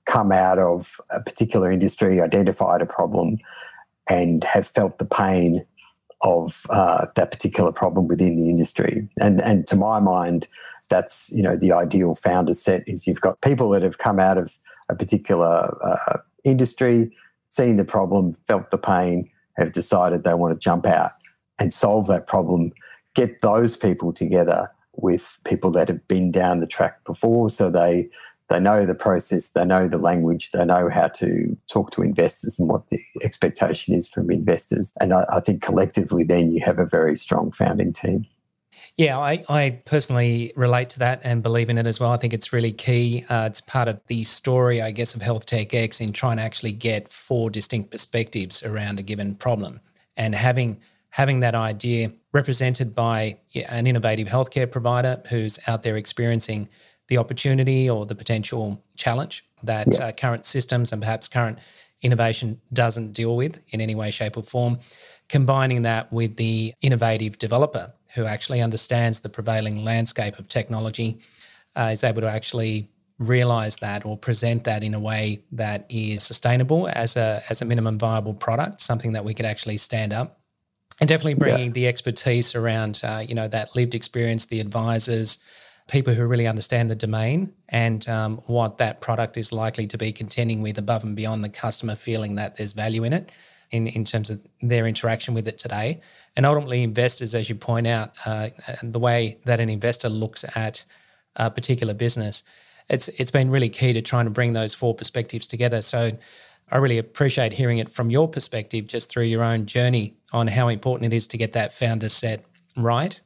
come 0.06 0.32
out 0.32 0.60
of 0.60 1.00
a 1.10 1.22
particular 1.22 1.72
industry, 1.72 2.22
identified 2.22 2.82
a 2.82 2.86
problem, 2.86 3.38
and 4.10 4.44
have 4.44 4.68
felt 4.68 4.98
the 4.98 5.06
pain 5.06 5.66
of 6.22 6.66
uh, 6.70 7.08
that 7.16 7.32
particular 7.32 7.72
problem 7.72 8.08
within 8.08 8.36
the 8.36 8.50
industry. 8.50 9.08
And 9.20 9.42
and 9.42 9.68
to 9.68 9.76
my 9.76 10.00
mind, 10.00 10.48
that's 10.90 11.32
you 11.32 11.44
know 11.44 11.56
the 11.56 11.72
ideal 11.72 12.16
founder 12.16 12.54
set 12.54 12.88
is 12.88 13.08
you've 13.08 13.22
got 13.22 13.42
people 13.42 13.70
that 13.72 13.82
have 13.82 13.98
come 13.98 14.20
out 14.20 14.38
of 14.38 14.58
a 14.90 14.96
particular 14.96 15.78
uh, 15.84 16.18
industry, 16.44 17.16
seen 17.50 17.78
the 17.78 17.86
problem, 17.86 18.36
felt 18.48 18.72
the 18.72 18.78
pain, 18.78 19.30
have 19.58 19.72
decided 19.72 20.24
they 20.24 20.34
want 20.34 20.54
to 20.54 20.64
jump 20.64 20.86
out 20.86 21.12
and 21.60 21.74
solve 21.74 22.08
that 22.08 22.28
problem. 22.28 22.72
Get 23.16 23.42
those 23.42 23.76
people 23.76 24.14
together 24.14 24.70
with 24.94 25.40
people 25.46 25.72
that 25.72 25.88
have 25.88 26.06
been 26.08 26.32
down 26.32 26.60
the 26.60 26.68
track 26.68 27.04
before, 27.06 27.50
so 27.50 27.70
they 27.70 28.10
they 28.52 28.60
know 28.60 28.86
the 28.86 28.96
process, 28.96 29.50
they 29.50 29.66
know 29.66 29.88
the 29.88 29.98
language, 29.98 30.52
they 30.52 30.66
know 30.66 30.90
how 30.90 31.08
to 31.08 31.58
talk 31.70 31.92
to 31.92 32.02
investors 32.02 32.60
and 32.60 32.68
what 32.68 32.90
the 32.90 33.00
expectation 33.24 33.94
is 33.94 34.08
from 34.08 34.30
investors. 34.30 34.94
And 35.00 35.14
I, 35.14 35.26
I 35.30 35.40
think 35.40 35.62
collectively, 35.62 36.26
then 36.26 36.52
you 36.52 36.62
have 36.66 36.78
a 36.78 36.86
very 36.86 37.16
strong 37.16 37.52
founding 37.52 37.94
team. 37.94 38.26
Yeah, 38.98 39.18
I, 39.20 39.44
I, 39.48 39.80
personally 39.86 40.52
relate 40.56 40.90
to 40.90 41.00
that 41.00 41.22
and 41.24 41.42
believe 41.42 41.70
in 41.70 41.78
it 41.78 41.86
as 41.86 42.00
well. 42.00 42.12
I 42.12 42.18
think 42.18 42.34
it's 42.34 42.52
really 42.52 42.74
key. 42.74 43.26
Uh, 43.30 43.46
it's 43.50 43.62
part 43.62 43.88
of 43.88 44.02
the 44.08 44.24
story, 44.26 44.82
I 44.82 44.92
guess, 44.92 45.16
of 45.16 45.22
Health 45.22 45.46
Tech 45.46 45.74
X 45.74 46.02
in 46.02 46.12
trying 46.12 46.38
to 46.38 46.44
actually 46.44 46.74
get 46.74 47.12
four 47.12 47.50
distinct 47.50 47.90
perspectives 47.92 48.64
around 48.64 49.00
a 49.00 49.04
given 49.04 49.36
problem 49.36 49.80
and 50.18 50.36
having 50.36 50.82
having 51.12 51.42
that 51.42 51.56
idea 51.56 52.12
represented 52.32 52.96
by 52.96 53.38
an 53.68 53.86
innovative 53.86 54.28
healthcare 54.28 54.70
provider 54.70 55.22
who's 55.30 55.60
out 55.68 55.84
there 55.84 55.98
experiencing 55.98 56.70
the 57.12 57.18
opportunity 57.18 57.90
or 57.90 58.06
the 58.06 58.16
potential 58.16 58.82
challenge 58.96 59.44
that 59.64 59.86
yeah. 59.92 60.06
uh, 60.06 60.12
current 60.14 60.46
systems 60.46 60.94
and 60.94 61.02
perhaps 61.02 61.28
current 61.28 61.60
innovation 62.02 62.60
doesn't 62.72 63.12
deal 63.12 63.36
with 63.36 63.60
in 63.72 63.82
any 63.82 63.96
way, 63.96 64.10
shape, 64.10 64.38
or 64.38 64.44
form. 64.44 64.80
Combining 65.28 65.82
that 65.82 66.12
with 66.14 66.38
the 66.38 66.74
innovative 66.82 67.38
developer 67.38 67.92
who 68.16 68.24
actually 68.24 68.62
understands 68.62 69.20
the 69.20 69.28
prevailing 69.28 69.84
landscape 69.84 70.40
of 70.40 70.48
technology, 70.48 71.20
uh, 71.76 71.90
is 71.92 72.02
able 72.02 72.22
to 72.22 72.30
actually 72.30 72.88
realize 73.20 73.76
that 73.78 74.06
or 74.06 74.16
present 74.16 74.64
that 74.64 74.82
in 74.82 74.94
a 74.94 75.00
way 75.00 75.42
that 75.52 75.86
is 75.90 76.24
sustainable 76.24 76.88
as 76.94 77.18
a 77.18 77.44
as 77.50 77.62
a 77.62 77.66
minimum 77.66 78.00
viable 78.00 78.34
product, 78.34 78.80
something 78.80 79.12
that 79.12 79.26
we 79.26 79.34
could 79.34 79.46
actually 79.46 79.78
stand 79.78 80.14
up, 80.14 80.40
and 81.02 81.10
definitely 81.10 81.34
bringing 81.34 81.68
yeah. 81.68 81.74
the 81.74 81.88
expertise 81.90 82.56
around 82.56 83.02
uh, 83.04 83.22
you 83.28 83.36
know 83.36 83.50
that 83.50 83.76
lived 83.76 83.96
experience, 83.96 84.46
the 84.46 84.62
advisors, 84.62 85.40
people 85.92 86.14
who 86.14 86.26
really 86.26 86.48
understand 86.48 86.90
the 86.90 86.96
domain 86.96 87.54
and 87.70 88.08
um, 88.08 88.38
what 88.48 88.78
that 88.78 89.02
product 89.02 89.36
is 89.38 89.52
likely 89.52 89.86
to 89.86 89.98
be 89.98 90.12
contending 90.14 90.62
with 90.62 90.78
above 90.78 91.04
and 91.04 91.18
beyond 91.18 91.44
the 91.44 91.50
customer 91.50 91.96
feeling 91.96 92.36
that 92.36 92.56
there's 92.56 92.72
value 92.72 93.04
in 93.04 93.12
it 93.12 93.30
in, 93.72 93.88
in 93.88 94.06
terms 94.06 94.30
of 94.30 94.42
their 94.62 94.88
interaction 94.88 95.34
with 95.34 95.48
it 95.50 95.58
today. 95.58 96.00
And 96.38 96.46
ultimately, 96.46 96.82
investors, 96.82 97.36
as 97.36 97.50
you 97.50 97.56
point 97.56 97.88
out, 97.88 98.12
uh, 98.26 98.50
the 98.82 99.00
way 99.00 99.38
that 99.44 99.60
an 99.60 99.70
investor 99.70 100.08
looks 100.08 100.46
at 100.56 100.86
a 101.36 101.52
particular 101.52 101.94
business, 101.94 102.42
it's 102.90 103.10
it's 103.10 103.32
been 103.32 103.50
really 103.50 103.70
key 103.70 103.92
to 103.94 104.02
trying 104.02 104.26
to 104.26 104.32
bring 104.32 104.54
those 104.54 104.74
four 104.74 104.96
perspectives 104.96 105.46
together. 105.46 105.82
So 105.82 106.12
I 106.72 106.78
really 106.78 106.98
appreciate 106.98 107.54
hearing 107.54 107.80
it 107.80 107.92
from 107.92 108.10
your 108.10 108.30
perspective, 108.30 108.88
just 108.88 109.10
through 109.10 109.24
your 109.24 109.44
own 109.44 109.66
journey 109.66 110.16
on 110.32 110.48
how 110.48 110.70
important 110.70 111.14
it 111.14 111.16
is 111.16 111.28
to 111.28 111.38
get 111.38 111.52
that 111.54 111.74
founder 111.74 112.08
set 112.08 112.46
right 112.78 113.20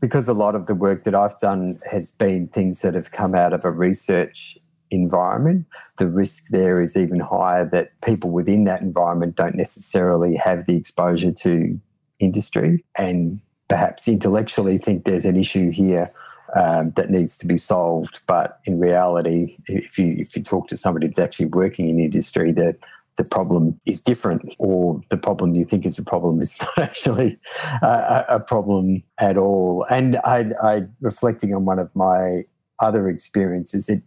because 0.00 0.28
a 0.28 0.34
lot 0.34 0.54
of 0.54 0.66
the 0.66 0.74
work 0.74 1.04
that 1.04 1.14
I've 1.14 1.38
done 1.38 1.78
has 1.90 2.10
been 2.10 2.48
things 2.48 2.80
that 2.80 2.94
have 2.94 3.12
come 3.12 3.34
out 3.34 3.52
of 3.52 3.64
a 3.64 3.70
research 3.70 4.58
environment, 4.90 5.66
the 5.96 6.08
risk 6.08 6.48
there 6.50 6.80
is 6.80 6.96
even 6.96 7.20
higher 7.20 7.64
that 7.70 7.92
people 8.02 8.30
within 8.30 8.64
that 8.64 8.82
environment 8.82 9.36
don't 9.36 9.54
necessarily 9.54 10.36
have 10.36 10.66
the 10.66 10.76
exposure 10.76 11.32
to 11.32 11.80
industry 12.18 12.84
and 12.96 13.40
perhaps 13.68 14.06
intellectually 14.06 14.78
think 14.78 15.04
there's 15.04 15.24
an 15.24 15.36
issue 15.36 15.70
here 15.70 16.12
um, 16.54 16.90
that 16.92 17.10
needs 17.10 17.36
to 17.38 17.46
be 17.46 17.56
solved. 17.56 18.20
But 18.26 18.58
in 18.66 18.78
reality, 18.78 19.56
if 19.66 19.98
you 19.98 20.14
if 20.18 20.36
you 20.36 20.42
talk 20.42 20.68
to 20.68 20.76
somebody 20.76 21.06
that's 21.06 21.18
actually 21.18 21.46
working 21.46 21.88
in 21.88 21.98
industry, 21.98 22.52
that 22.52 22.76
the 23.16 23.24
problem 23.24 23.78
is 23.86 24.00
different 24.00 24.54
or 24.58 25.00
the 25.10 25.16
problem 25.16 25.54
you 25.54 25.64
think 25.64 25.84
is 25.84 25.98
a 25.98 26.02
problem 26.02 26.40
is 26.40 26.58
not 26.60 26.78
actually 26.78 27.38
a, 27.82 28.24
a 28.28 28.40
problem 28.40 29.02
at 29.20 29.36
all. 29.36 29.86
And 29.90 30.16
I, 30.24 30.50
I, 30.62 30.82
reflecting 31.00 31.54
on 31.54 31.64
one 31.64 31.78
of 31.78 31.94
my 31.94 32.42
other 32.80 33.08
experiences, 33.08 33.88
it, 33.88 34.02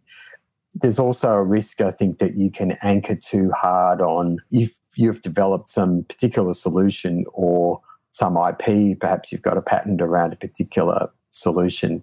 there's 0.73 0.99
also 0.99 1.29
a 1.29 1.43
risk, 1.43 1.81
I 1.81 1.91
think, 1.91 2.17
that 2.19 2.35
you 2.35 2.51
can 2.51 2.75
anchor 2.81 3.15
too 3.15 3.51
hard 3.51 4.01
on 4.01 4.39
if 4.51 4.77
you've 4.95 5.21
developed 5.21 5.69
some 5.69 6.03
particular 6.03 6.53
solution 6.53 7.23
or 7.33 7.81
some 8.11 8.37
IP, 8.37 8.99
perhaps 8.99 9.31
you've 9.31 9.41
got 9.41 9.57
a 9.57 9.61
patent 9.61 10.01
around 10.01 10.33
a 10.33 10.37
particular 10.37 11.09
solution. 11.31 12.01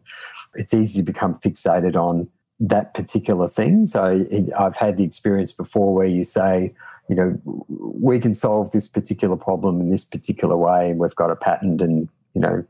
It's 0.55 0.75
easy 0.75 0.99
to 0.99 1.03
become 1.03 1.37
fixated 1.37 1.97
on 1.97 2.29
that 2.61 2.95
particular 2.95 3.49
thing. 3.49 3.87
So 3.87 4.25
I've 4.59 4.77
had 4.77 4.97
the 4.97 5.05
experience 5.05 5.53
before 5.53 5.95
where 5.95 6.07
you 6.07 6.25
say, 6.25 6.75
you 7.09 7.17
know, 7.17 7.39
we 7.69 8.19
can 8.19 8.35
solve 8.35 8.71
this 8.71 8.89
particular 8.89 9.37
problem 9.37 9.81
in 9.81 9.91
this 9.91 10.05
particular 10.05 10.57
way, 10.57 10.91
and 10.91 11.01
we've 11.01 11.15
got 11.17 11.31
a 11.31 11.37
patent, 11.37 11.81
and 11.81 12.09
you 12.35 12.41
know, 12.41 12.65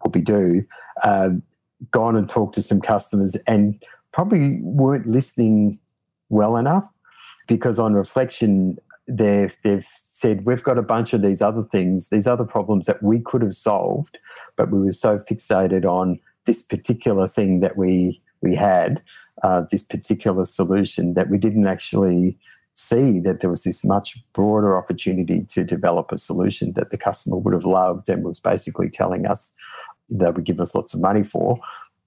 what 0.00 0.14
we 0.14 0.20
do. 0.20 0.64
Um, 1.04 1.42
gone 1.90 2.16
and 2.16 2.28
talked 2.28 2.54
to 2.54 2.62
some 2.62 2.80
customers, 2.80 3.36
and 3.46 3.82
probably 4.12 4.60
weren't 4.62 5.06
listening 5.06 5.78
well 6.28 6.56
enough, 6.56 6.86
because 7.46 7.78
on 7.78 7.94
reflection, 7.94 8.78
they've 9.08 9.56
they've 9.62 9.86
said 9.94 10.46
we've 10.46 10.62
got 10.62 10.78
a 10.78 10.82
bunch 10.82 11.12
of 11.12 11.22
these 11.22 11.42
other 11.42 11.62
things, 11.62 12.08
these 12.08 12.26
other 12.26 12.44
problems 12.44 12.86
that 12.86 13.02
we 13.02 13.20
could 13.20 13.42
have 13.42 13.54
solved, 13.54 14.18
but 14.56 14.70
we 14.70 14.78
were 14.78 14.92
so 14.92 15.18
fixated 15.18 15.84
on 15.84 16.18
this 16.46 16.62
particular 16.62 17.28
thing 17.28 17.60
that 17.60 17.76
we 17.76 18.22
we 18.40 18.54
had, 18.54 19.02
uh, 19.42 19.62
this 19.70 19.82
particular 19.82 20.44
solution 20.44 21.14
that 21.14 21.28
we 21.28 21.38
didn't 21.38 21.66
actually 21.66 22.38
see 22.76 23.20
that 23.20 23.40
there 23.40 23.50
was 23.50 23.64
this 23.64 23.84
much 23.84 24.18
broader 24.34 24.76
opportunity 24.76 25.42
to 25.44 25.64
develop 25.64 26.12
a 26.12 26.18
solution 26.18 26.74
that 26.74 26.90
the 26.90 26.98
customer 26.98 27.38
would 27.38 27.54
have 27.54 27.64
loved 27.64 28.08
and 28.08 28.22
was 28.22 28.38
basically 28.38 28.90
telling 28.90 29.26
us 29.26 29.52
they 30.12 30.30
would 30.30 30.44
give 30.44 30.60
us 30.60 30.74
lots 30.74 30.92
of 30.92 31.00
money 31.00 31.24
for. 31.24 31.58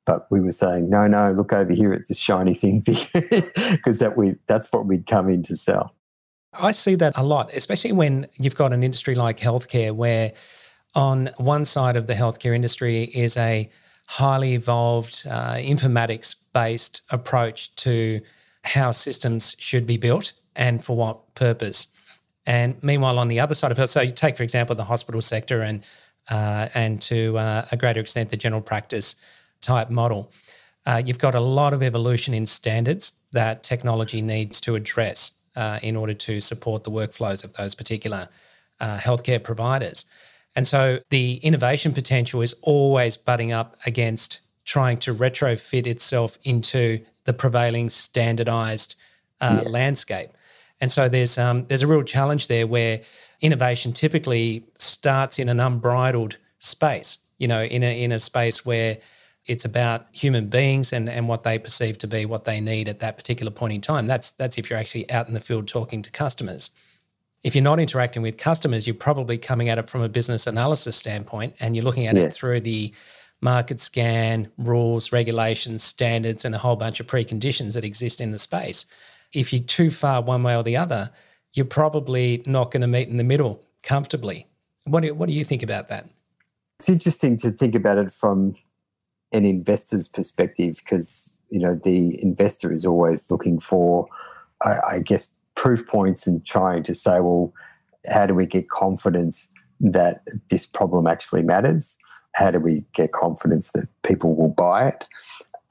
But 0.06 0.28
we 0.32 0.42
were 0.42 0.52
saying, 0.52 0.90
no, 0.90 1.08
no, 1.08 1.32
look 1.32 1.54
over 1.54 1.74
here 1.74 1.92
at 1.92 2.08
this 2.08 2.18
shiny 2.18 2.54
thing 2.54 2.80
because 2.86 4.00
that 4.00 4.14
we 4.16 4.36
that's 4.48 4.72
what 4.72 4.86
we'd 4.86 5.08
come 5.08 5.28
in 5.30 5.44
to 5.44 5.58
sell. 5.58 5.96
I 6.54 6.72
see 6.72 6.96
that 6.96 7.14
a 7.16 7.24
lot, 7.24 7.54
especially 7.54 7.92
when 7.92 8.28
you've 8.38 8.56
got 8.56 8.72
an 8.72 8.84
industry 8.84 9.16
like 9.16 9.38
healthcare 9.40 9.92
where 9.92 10.34
on 10.96 11.30
one 11.38 11.66
side 11.66 11.96
of 11.96 12.08
the 12.08 12.14
healthcare 12.14 12.56
industry 12.56 13.04
is 13.04 13.38
a 13.38 13.70
highly 14.08 14.54
evolved 14.54 15.28
uh, 15.30 15.54
informatics 15.54 16.36
based 16.54 17.02
approach 17.10 17.76
to 17.76 18.22
how 18.64 18.92
systems 18.92 19.56
should 19.60 19.86
be 19.86 19.98
built 19.98 20.34
and 20.56 20.84
for 20.84 20.96
what 20.96 21.36
purpose. 21.36 21.88
And 22.46 22.82
meanwhile, 22.84 23.20
on 23.20 23.28
the 23.28 23.40
other 23.40 23.56
side 23.56 23.72
of 23.72 23.80
it, 23.80 23.88
so 23.88 24.02
you 24.02 24.12
take, 24.12 24.38
for 24.38 24.44
example, 24.44 24.76
the 24.76 24.86
hospital 24.86 25.22
sector 25.22 25.62
and 25.62 25.84
uh, 26.30 26.70
and 26.76 27.02
to 27.02 27.38
uh, 27.38 27.66
a 27.72 27.78
greater 27.78 28.00
extent 28.00 28.30
the 28.30 28.38
general 28.38 28.62
practice 28.62 29.16
type 29.62 29.90
model, 29.90 30.32
uh, 30.86 31.02
you've 31.04 31.18
got 31.18 31.36
a 31.36 31.40
lot 31.40 31.74
of 31.74 31.82
evolution 31.82 32.34
in 32.34 32.46
standards 32.46 33.14
that 33.32 33.64
technology 33.64 34.22
needs 34.22 34.62
to 34.62 34.76
address 34.76 35.32
uh, 35.56 35.80
in 35.82 35.96
order 35.96 36.14
to 36.14 36.40
support 36.40 36.84
the 36.84 36.92
workflows 36.92 37.44
of 37.44 37.54
those 37.54 37.76
particular 37.76 38.30
uh, 38.80 38.98
healthcare 38.98 39.44
providers. 39.44 40.06
And 40.56 40.68
so 40.68 41.00
the 41.10 41.36
innovation 41.38 41.94
potential 41.94 42.42
is 42.42 42.54
always 42.62 43.18
butting 43.18 43.52
up 43.52 43.78
against 43.86 44.42
trying 44.66 44.98
to 45.00 45.14
retrofit 45.14 45.88
itself 45.88 46.38
into 46.44 47.00
the 47.26 47.34
prevailing 47.34 47.90
standardized 47.90 48.96
uh, 49.42 49.62
yeah. 49.64 49.70
landscape. 49.70 50.30
And 50.82 50.92
so 50.92 51.10
there's 51.10 51.38
um, 51.38 51.66
there's 51.68 51.82
a 51.82 51.88
real 51.88 52.04
challenge 52.04 52.48
there 52.48 52.68
where 52.68 53.02
innovation 53.42 53.94
typically 53.94 54.66
starts 54.76 55.40
in 55.40 55.50
an 55.50 55.60
unbridled 55.60 56.38
space. 56.60 57.18
You 57.38 57.48
know, 57.48 57.64
in 57.64 57.84
a 57.84 58.04
in 58.04 58.12
a 58.12 58.20
space 58.20 58.66
where 58.66 58.98
it's 59.46 59.66
about 59.66 60.08
human 60.12 60.48
beings 60.48 60.94
and, 60.94 61.10
and 61.10 61.28
what 61.28 61.44
they 61.44 61.58
perceive 61.58 61.98
to 61.98 62.08
be 62.08 62.26
what 62.26 62.46
they 62.46 62.62
need 62.62 62.88
at 62.88 63.00
that 63.00 63.18
particular 63.18 63.52
point 63.52 63.74
in 63.74 63.82
time. 63.82 64.08
That's 64.08 64.32
that's 64.32 64.58
if 64.58 64.70
you're 64.70 64.80
actually 64.80 65.10
out 65.12 65.28
in 65.28 65.34
the 65.34 65.40
field 65.40 65.68
talking 65.68 66.02
to 66.02 66.12
customers. 66.12 66.70
If 67.42 67.56
you're 67.56 67.64
not 67.64 67.80
interacting 67.80 68.22
with 68.22 68.38
customers, 68.38 68.86
you're 68.86 68.94
probably 68.94 69.38
coming 69.38 69.70
at 69.70 69.78
it 69.78 69.90
from 69.90 70.02
a 70.02 70.10
business 70.10 70.46
analysis 70.46 70.98
standpoint 70.98 71.56
and 71.62 71.74
you're 71.74 71.86
looking 71.86 72.06
at 72.06 72.16
yes. 72.16 72.34
it 72.34 72.38
through 72.38 72.60
the 72.60 72.94
market 73.40 73.80
scan, 73.80 74.52
rules, 74.58 75.14
regulations, 75.14 75.82
standards, 75.82 76.44
and 76.44 76.54
a 76.54 76.58
whole 76.58 76.76
bunch 76.76 77.00
of 77.00 77.08
preconditions 77.08 77.74
that 77.76 77.86
exist 77.86 78.20
in 78.20 78.32
the 78.32 78.40
space 78.40 78.86
if 79.34 79.54
you're 79.54 79.64
too 79.64 79.92
far 79.92 80.22
one 80.22 80.44
way 80.44 80.56
or 80.56 80.64
the 80.64 80.78
other, 80.78 81.12
you're 81.54 81.66
probably 81.66 82.44
not 82.46 82.72
going 82.72 82.82
to 82.82 82.88
meet 82.88 83.08
in 83.08 83.18
the 83.18 83.24
middle 83.24 83.64
comfortably. 83.84 84.48
What 84.86 85.04
do, 85.04 85.14
what 85.14 85.28
do 85.28 85.34
you 85.34 85.44
think 85.44 85.64
about 85.64 85.88
that? 85.90 86.08
It's 86.80 86.90
interesting 86.90 87.38
to 87.38 87.52
think 87.52 87.76
about 87.76 87.98
it 87.98 88.12
from 88.12 88.56
an 89.34 89.46
investor's 89.46 90.08
perspective 90.08 90.78
because 90.78 91.32
you 91.50 91.60
know 91.60 91.80
the 91.84 92.22
investor 92.24 92.72
is 92.72 92.86
always 92.86 93.30
looking 93.30 93.60
for, 93.60 94.08
I, 94.64 94.80
I 94.92 95.00
guess, 95.00 95.34
proof 95.56 95.86
points 95.88 96.26
and 96.26 96.46
trying 96.46 96.84
to 96.84 96.94
say, 96.94 97.20
well, 97.20 97.54
how 98.08 98.26
do 98.26 98.34
we 98.34 98.46
get 98.46 98.70
confidence 98.70 99.52
that 99.82 100.24
this 100.50 100.66
problem 100.66 101.06
actually 101.06 101.44
matters? 101.44 101.98
How 102.34 102.52
do 102.52 102.60
we 102.60 102.86
get 102.94 103.12
confidence 103.12 103.72
that 103.72 103.88
people 104.04 104.36
will 104.36 104.50
buy 104.50 104.90
it? 104.90 105.04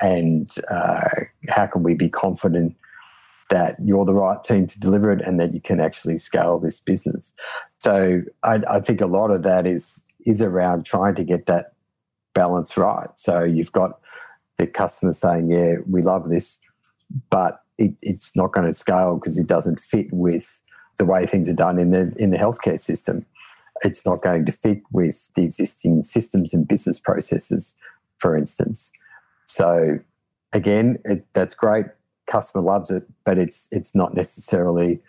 And 0.01 0.53
uh, 0.71 1.09
how 1.49 1.67
can 1.67 1.83
we 1.83 1.95
be 1.95 2.09
confident 2.09 2.77
that 3.51 3.77
you're 3.83 4.05
the 4.05 4.15
right 4.15 4.43
team 4.45 4.67
to 4.67 4.81
deliver 4.81 5.11
it 5.13 5.21
and 5.23 5.41
that 5.41 5.55
you 5.55 5.61
can 5.61 5.81
actually 5.81 6.19
scale 6.19 6.59
this 6.59 6.81
business? 6.81 7.35
So 7.79 8.23
I, 8.43 8.61
I 8.69 8.81
think 8.81 9.01
a 9.01 9.07
lot 9.07 9.31
of 9.31 9.43
that 9.43 9.67
is 9.67 10.05
is 10.27 10.43
around 10.43 10.85
trying 10.85 11.15
to 11.15 11.25
get 11.25 11.47
that 11.47 11.73
balance 12.35 12.77
right. 12.77 13.09
So 13.17 13.45
you've 13.45 13.73
got 13.73 14.01
the 14.59 14.67
customer 14.67 15.13
saying, 15.13 15.51
"Yeah, 15.51 15.77
we 15.89 16.03
love 16.03 16.29
this," 16.29 16.61
but 17.31 17.63
it, 17.79 17.95
it's 18.03 18.37
not 18.37 18.53
going 18.53 18.67
to 18.67 18.75
scale 18.75 19.17
because 19.17 19.39
it 19.39 19.47
doesn't 19.47 19.81
fit 19.81 20.13
with 20.13 20.63
the 20.99 21.05
way 21.05 21.27
things 21.27 21.49
are 21.49 21.55
done 21.55 21.79
in 21.79 21.91
the 21.91 22.13
in 22.19 22.31
the 22.31 22.37
healthcare 22.37 22.79
system. 22.79 23.25
It's 23.85 24.05
not 24.05 24.23
going 24.23 24.45
to 24.47 24.53
fit 24.53 24.83
with 24.93 25.31
the 25.35 25.45
existing 25.45 26.03
systems 26.03 26.53
and 26.53 26.67
business 26.67 26.99
processes, 26.99 27.77
for 28.19 28.37
instance. 28.37 28.93
So 29.47 30.01
again, 30.53 30.99
it, 31.05 31.27
that's 31.33 31.55
great. 31.55 31.87
Customer 32.29 32.63
loves 32.63 32.91
it, 32.91 33.05
but 33.25 33.39
it's 33.39 33.67
it's 33.73 33.95
not 33.95 34.15
necessarily 34.15 35.01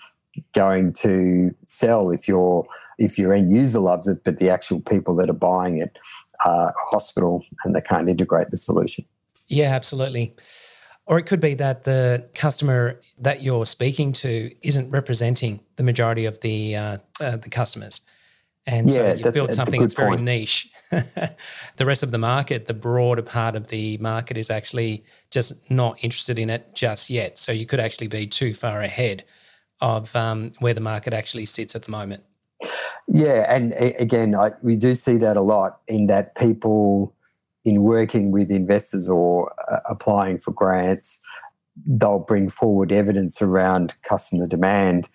going 0.54 0.94
to 0.94 1.54
sell 1.66 2.10
if 2.10 2.28
your 2.28 2.66
if 2.98 3.18
your 3.18 3.34
end 3.34 3.56
user 3.56 3.80
loves 3.80 4.08
it, 4.08 4.24
but 4.24 4.40
the 4.40 4.50
actual 4.50 4.82
people 4.82 5.16
that 5.16 5.30
are 5.30 5.34
buying 5.34 5.80
it 5.80 5.98
are 6.46 6.74
hospital 6.92 7.44
and 7.64 7.76
they 7.76 7.82
can't 7.82 8.10
integrate 8.10 8.50
the 8.50 8.58
solution. 8.58 9.06
Yeah, 9.48 9.74
absolutely. 9.74 10.36
Or 11.06 11.18
it 11.18 11.24
could 11.24 11.40
be 11.40 11.56
that 11.56 11.86
the 11.86 12.30
customer 12.36 13.00
that 13.18 13.42
you're 13.42 13.66
speaking 13.66 14.14
to 14.14 14.52
isn't 14.62 14.92
representing 14.92 15.62
the 15.76 15.84
majority 15.84 16.26
of 16.26 16.40
the 16.42 16.76
uh, 16.76 16.98
uh, 17.20 17.38
the 17.38 17.50
customers, 17.50 18.02
and 18.70 18.92
so 18.92 19.14
you 19.14 19.32
build 19.32 19.52
something 19.52 19.82
that's 19.82 19.96
very 19.96 20.18
niche. 20.18 20.70
the 20.92 21.86
rest 21.86 22.04
of 22.04 22.12
the 22.12 22.20
market, 22.20 22.68
the 22.68 22.74
broader 22.76 23.24
part 23.24 23.56
of 23.56 23.68
the 23.70 23.98
market, 23.98 24.38
is 24.38 24.52
actually 24.52 25.04
just 25.32 25.72
not 25.72 25.98
interested 26.04 26.38
in 26.38 26.52
it 26.52 26.76
just 26.76 27.10
yet. 27.10 27.40
So 27.40 27.52
you 27.52 27.66
could 27.66 27.80
actually 27.80 28.08
be 28.08 28.28
too 28.28 28.54
far 28.54 28.82
ahead 28.82 29.24
of 29.82 30.16
um, 30.16 30.52
where 30.60 30.76
the 30.76 30.82
market 30.82 31.14
actually 31.16 31.46
sits 31.46 31.76
at 31.76 31.84
the 31.84 31.92
moment. 31.92 32.24
Yeah, 33.08 33.52
and 33.52 33.74
again, 33.74 34.36
I, 34.36 34.52
we 34.62 34.76
do 34.76 34.94
see 34.94 35.18
that 35.18 35.36
a 35.36 35.42
lot 35.42 35.80
in 35.88 36.06
that 36.08 36.36
people 36.36 37.16
in 37.66 37.82
working 37.82 38.32
with 38.32 38.52
investors 38.52 39.10
or 39.10 39.52
uh, 39.68 39.80
applying 39.90 40.38
for 40.38 40.52
grants, 40.52 41.20
they'll 41.88 42.20
bring 42.20 42.50
forward 42.50 42.92
evidence 42.92 43.42
around 43.42 43.96
customer 44.04 44.46
demand, 44.46 45.10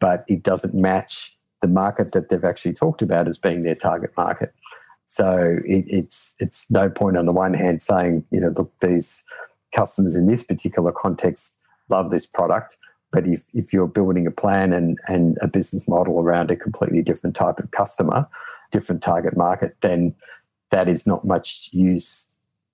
but 0.00 0.24
it 0.26 0.42
doesn't 0.42 0.74
match 0.74 1.37
the 1.60 1.68
market 1.68 2.12
that 2.12 2.28
they've 2.28 2.44
actually 2.44 2.74
talked 2.74 3.02
about 3.02 3.28
as 3.28 3.38
being 3.38 3.62
their 3.62 3.74
target 3.74 4.10
market. 4.16 4.54
So 5.04 5.58
it, 5.64 5.84
it's 5.88 6.34
it's 6.38 6.70
no 6.70 6.90
point 6.90 7.16
on 7.16 7.26
the 7.26 7.32
one 7.32 7.54
hand 7.54 7.80
saying 7.80 8.24
you 8.30 8.40
know 8.40 8.52
look 8.56 8.72
these 8.80 9.24
customers 9.74 10.16
in 10.16 10.26
this 10.26 10.42
particular 10.42 10.92
context 10.92 11.58
love 11.88 12.10
this 12.10 12.26
product, 12.26 12.76
but 13.10 13.26
if, 13.26 13.42
if 13.54 13.72
you're 13.72 13.88
building 13.88 14.26
a 14.26 14.30
plan 14.30 14.72
and, 14.72 14.98
and 15.06 15.38
a 15.40 15.48
business 15.48 15.88
model 15.88 16.20
around 16.20 16.50
a 16.50 16.56
completely 16.56 17.02
different 17.02 17.34
type 17.34 17.58
of 17.58 17.70
customer, 17.70 18.26
different 18.70 19.02
target 19.02 19.36
market, 19.36 19.76
then 19.80 20.14
that 20.70 20.88
is 20.88 21.06
not 21.06 21.24
much 21.24 21.70
use 21.72 22.30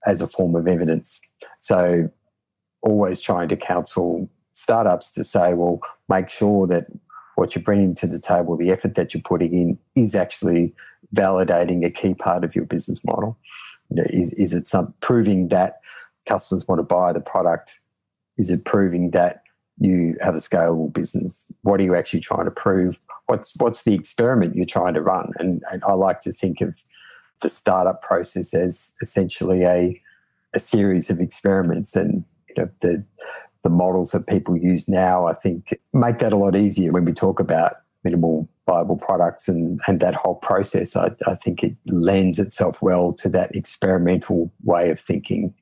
as 0.07 0.21
a 0.21 0.27
form 0.27 0.55
of 0.55 0.67
evidence. 0.67 1.21
So, 1.61 2.11
always 2.83 3.21
trying 3.21 3.49
to 3.49 3.57
counsel 3.57 4.29
startups 4.53 5.13
to 5.13 5.25
say, 5.25 5.55
well, 5.55 5.81
make 6.09 6.29
sure 6.29 6.67
that 6.67 6.87
what 7.37 7.55
you're 7.55 7.63
bringing 7.63 7.95
to 7.97 8.07
the 8.07 8.19
table, 8.19 8.57
the 8.57 8.71
effort 8.71 8.95
that 8.95 9.15
you're 9.15 9.23
putting 9.23 9.55
in, 9.55 9.79
is 9.95 10.15
actually 10.15 10.75
validating 11.15 11.85
a 11.85 11.91
key 11.91 12.15
part 12.15 12.45
of 12.45 12.55
your 12.55 12.65
business 12.65 13.01
model. 13.05 13.39
You 13.91 13.97
know, 13.97 14.05
is, 14.09 14.33
is 14.35 14.53
it 14.53 14.67
some 14.67 14.95
proving 15.01 15.49
that 15.49 15.81
customers 16.29 16.67
want 16.67 16.79
to 16.79 16.85
buy 16.85 17.13
the 17.13 17.21
product? 17.21 17.79
Is 18.37 18.51
it 18.51 18.65
proving 18.65 19.11
that 19.11 19.43
you 19.79 20.17
have 20.21 20.35
a 20.35 20.39
scalable 20.41 20.93
business? 20.93 21.47
What 21.63 21.81
are 21.81 21.85
you 21.85 21.95
actually 21.95 22.21
trying 22.21 22.45
to 22.45 22.51
prove? 22.51 22.99
What's 23.27 23.53
what's 23.57 23.85
the 23.85 23.95
experiment 23.95 24.55
you're 24.55 24.67
trying 24.67 24.95
to 24.95 25.03
run? 25.03 25.33
And, 25.39 25.63
and 25.71 25.83
I 25.87 25.93
like 25.93 26.21
to 26.21 26.33
think 26.33 26.61
of 26.61 26.83
the 27.43 27.49
startup 27.49 28.03
process 28.03 28.55
as 28.55 28.95
essentially 29.03 29.65
a 29.65 30.01
a 30.55 30.59
series 30.59 31.11
of 31.11 31.21
experiments 31.21 31.97
and 31.97 32.25
you 32.49 32.55
know 32.57 32.71
the 32.81 33.05
the 33.65 33.71
models 33.71 34.13
that 34.13 34.29
people 34.29 34.57
use 34.57 34.89
now 34.89 35.27
I 35.27 35.35
think 35.35 35.77
make 35.93 36.19
that 36.21 36.33
a 36.33 36.37
lot 36.37 36.55
easier 36.55 36.93
when 36.93 37.05
we 37.05 37.13
talk 37.13 37.41
about 37.41 37.73
minimal 38.05 38.49
viable 38.67 38.97
products 38.97 39.49
and 39.49 39.81
and 39.89 40.01
that 40.01 40.15
whole 40.15 40.37
process. 40.37 40.95
I, 40.97 41.11
I 41.27 41.35
think 41.35 41.63
it 41.63 41.77
lends 41.87 42.39
itself 42.39 42.81
well 42.81 43.13
to 43.15 43.29
that 43.31 43.55
experimental 43.57 44.53
way 44.63 44.91
of 44.91 45.01
thinking. 45.01 45.55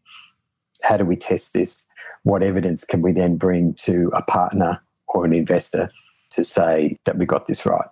How 0.82 0.96
do 0.96 1.04
we 1.04 1.16
test 1.16 1.52
this? 1.52 1.88
What 2.24 2.42
evidence 2.42 2.84
can 2.84 3.02
we 3.02 3.12
then 3.12 3.36
bring 3.36 3.74
to 3.74 4.10
a 4.14 4.22
partner 4.22 4.82
or 5.08 5.24
an 5.24 5.32
investor 5.32 5.90
to 6.32 6.44
say 6.44 6.96
that 7.04 7.16
we 7.18 7.26
got 7.26 7.46
this 7.46 7.64
right? 7.64 7.88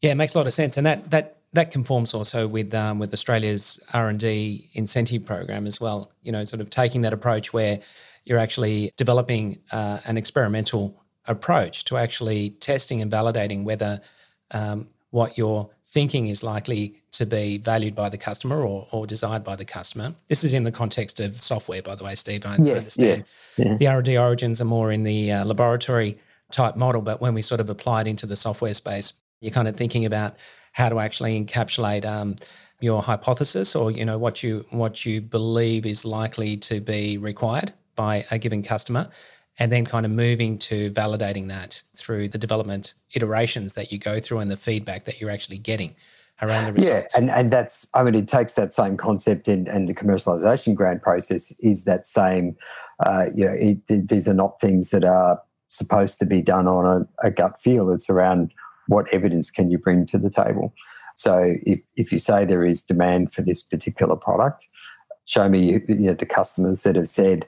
Yeah 0.00 0.12
it 0.12 0.16
makes 0.16 0.34
a 0.34 0.38
lot 0.38 0.46
of 0.46 0.54
sense. 0.54 0.76
And 0.76 0.86
that 0.86 1.10
that 1.10 1.38
that 1.52 1.70
conforms 1.70 2.14
also 2.14 2.48
with 2.48 2.74
um, 2.74 2.98
with 2.98 3.12
Australia's 3.12 3.80
R 3.92 4.08
and 4.08 4.18
D 4.18 4.68
incentive 4.74 5.24
program 5.24 5.66
as 5.66 5.80
well. 5.80 6.10
You 6.22 6.32
know, 6.32 6.44
sort 6.44 6.60
of 6.60 6.70
taking 6.70 7.02
that 7.02 7.12
approach 7.12 7.52
where 7.52 7.80
you're 8.24 8.38
actually 8.38 8.92
developing 8.96 9.58
uh, 9.72 10.00
an 10.04 10.16
experimental 10.16 11.02
approach 11.26 11.84
to 11.84 11.96
actually 11.96 12.50
testing 12.50 13.00
and 13.00 13.10
validating 13.10 13.64
whether 13.64 14.00
um, 14.50 14.88
what 15.10 15.38
you're 15.38 15.70
thinking 15.84 16.26
is 16.26 16.42
likely 16.42 17.02
to 17.12 17.24
be 17.24 17.58
valued 17.58 17.94
by 17.94 18.08
the 18.08 18.18
customer 18.18 18.62
or, 18.62 18.88
or 18.90 19.06
desired 19.06 19.44
by 19.44 19.54
the 19.54 19.64
customer. 19.64 20.14
This 20.28 20.42
is 20.42 20.52
in 20.52 20.64
the 20.64 20.72
context 20.72 21.20
of 21.20 21.40
software, 21.40 21.82
by 21.82 21.94
the 21.94 22.04
way, 22.04 22.14
Steve. 22.14 22.44
I 22.44 22.56
yes, 22.56 22.96
understand. 22.98 23.08
Yes, 23.08 23.34
yeah. 23.56 23.76
The 23.76 23.86
R&D 23.86 24.18
origins 24.18 24.60
are 24.60 24.64
more 24.64 24.90
in 24.90 25.04
the 25.04 25.30
uh, 25.30 25.44
laboratory 25.44 26.18
type 26.50 26.76
model, 26.76 27.00
but 27.00 27.20
when 27.20 27.34
we 27.34 27.42
sort 27.42 27.60
of 27.60 27.70
apply 27.70 28.02
it 28.02 28.06
into 28.06 28.26
the 28.26 28.36
software 28.36 28.74
space, 28.74 29.12
you're 29.40 29.52
kind 29.52 29.68
of 29.68 29.76
thinking 29.76 30.04
about 30.04 30.34
how 30.72 30.88
to 30.88 30.98
actually 30.98 31.40
encapsulate 31.40 32.04
um, 32.04 32.36
your 32.80 33.02
hypothesis 33.02 33.76
or 33.76 33.90
you 33.90 34.04
know 34.04 34.18
what 34.18 34.42
you 34.42 34.66
what 34.70 35.06
you 35.06 35.20
believe 35.20 35.86
is 35.86 36.04
likely 36.04 36.56
to 36.56 36.80
be 36.80 37.16
required 37.16 37.72
by 37.94 38.24
a 38.30 38.38
given 38.38 38.62
customer 38.62 39.08
and 39.58 39.70
then 39.70 39.84
kind 39.84 40.04
of 40.04 40.12
moving 40.12 40.58
to 40.58 40.90
validating 40.90 41.48
that 41.48 41.82
through 41.94 42.28
the 42.28 42.38
development 42.38 42.94
iterations 43.14 43.74
that 43.74 43.92
you 43.92 43.98
go 43.98 44.18
through 44.18 44.38
and 44.38 44.50
the 44.50 44.56
feedback 44.56 45.04
that 45.04 45.20
you're 45.20 45.30
actually 45.30 45.58
getting 45.58 45.94
around 46.42 46.64
the 46.64 46.72
results. 46.72 47.14
Yeah, 47.14 47.20
and, 47.20 47.30
and 47.30 47.52
that's, 47.52 47.86
I 47.94 48.02
mean, 48.02 48.16
it 48.16 48.26
takes 48.26 48.54
that 48.54 48.72
same 48.72 48.96
concept 48.96 49.46
and, 49.46 49.68
and 49.68 49.88
the 49.88 49.94
commercialization 49.94 50.74
grant 50.74 51.02
process 51.02 51.52
is 51.60 51.84
that 51.84 52.06
same, 52.06 52.56
uh, 53.00 53.26
you 53.34 53.44
know, 53.44 53.52
it, 53.52 53.78
it, 53.88 54.08
these 54.08 54.26
are 54.26 54.34
not 54.34 54.60
things 54.60 54.90
that 54.90 55.04
are 55.04 55.40
supposed 55.68 56.18
to 56.18 56.26
be 56.26 56.42
done 56.42 56.66
on 56.66 56.84
a, 57.22 57.26
a 57.26 57.30
gut 57.30 57.60
feel. 57.60 57.90
It's 57.90 58.10
around 58.10 58.52
what 58.88 59.12
evidence 59.12 59.50
can 59.50 59.70
you 59.70 59.78
bring 59.78 60.06
to 60.06 60.18
the 60.18 60.30
table? 60.30 60.74
So 61.16 61.54
if, 61.62 61.80
if 61.94 62.10
you 62.12 62.18
say 62.18 62.44
there 62.44 62.64
is 62.64 62.82
demand 62.82 63.32
for 63.32 63.42
this 63.42 63.62
particular 63.62 64.16
product, 64.16 64.68
show 65.26 65.48
me 65.48 65.72
you 65.72 65.82
know, 65.88 66.14
the 66.14 66.26
customers 66.26 66.82
that 66.82 66.96
have 66.96 67.08
said, 67.08 67.46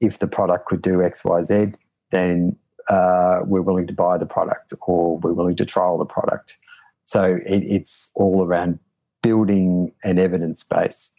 if 0.00 0.18
the 0.18 0.28
product 0.28 0.66
could 0.66 0.82
do 0.82 1.02
X, 1.02 1.24
Y, 1.24 1.42
Z, 1.42 1.72
then 2.10 2.56
uh, 2.88 3.40
we're 3.46 3.62
willing 3.62 3.86
to 3.86 3.92
buy 3.92 4.18
the 4.18 4.26
product 4.26 4.72
or 4.80 5.18
we're 5.18 5.32
willing 5.32 5.56
to 5.56 5.64
trial 5.64 5.98
the 5.98 6.06
product. 6.06 6.56
So 7.04 7.38
it, 7.46 7.62
it's 7.64 8.10
all 8.14 8.44
around 8.44 8.78
building 9.22 9.92
an 10.04 10.18
evidence 10.18 10.62
base 10.62 11.10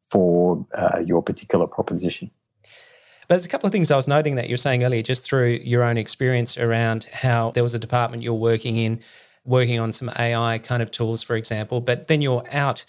for 0.00 0.66
uh, 0.74 1.02
your 1.04 1.22
particular 1.22 1.66
proposition. 1.66 2.30
But 2.62 3.34
there's 3.34 3.44
a 3.44 3.48
couple 3.48 3.66
of 3.66 3.72
things 3.72 3.90
I 3.90 3.96
was 3.96 4.06
noting 4.06 4.36
that 4.36 4.48
you're 4.48 4.56
saying 4.56 4.84
earlier, 4.84 5.02
just 5.02 5.22
through 5.22 5.60
your 5.64 5.82
own 5.82 5.98
experience 5.98 6.56
around 6.56 7.04
how 7.12 7.50
there 7.50 7.62
was 7.62 7.74
a 7.74 7.78
department 7.78 8.22
you're 8.22 8.34
working 8.34 8.76
in, 8.76 9.00
working 9.44 9.80
on 9.80 9.92
some 9.92 10.10
AI 10.16 10.58
kind 10.58 10.82
of 10.82 10.90
tools, 10.90 11.22
for 11.22 11.34
example, 11.34 11.80
but 11.80 12.06
then 12.06 12.22
you're 12.22 12.44
out 12.52 12.84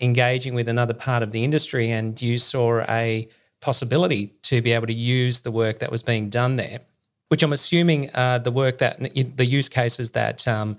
engaging 0.00 0.54
with 0.54 0.68
another 0.68 0.94
part 0.94 1.22
of 1.22 1.32
the 1.32 1.44
industry 1.44 1.90
and 1.90 2.20
you 2.20 2.38
saw 2.38 2.80
a 2.88 3.28
possibility 3.64 4.26
to 4.42 4.60
be 4.60 4.72
able 4.72 4.86
to 4.86 4.94
use 4.94 5.40
the 5.40 5.50
work 5.50 5.78
that 5.78 5.90
was 5.90 6.02
being 6.02 6.28
done 6.28 6.56
there, 6.56 6.80
which 7.28 7.42
I'm 7.42 7.52
assuming 7.52 8.10
uh, 8.14 8.38
the 8.38 8.52
work 8.52 8.78
that 8.78 9.00
the 9.36 9.46
use 9.46 9.70
cases 9.70 10.10
that 10.10 10.46
um, 10.46 10.76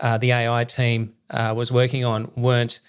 uh, 0.00 0.18
the 0.18 0.32
AI 0.32 0.64
team 0.64 1.14
uh, 1.30 1.54
was 1.56 1.70
working 1.70 2.04
on 2.04 2.30
weren't 2.36 2.80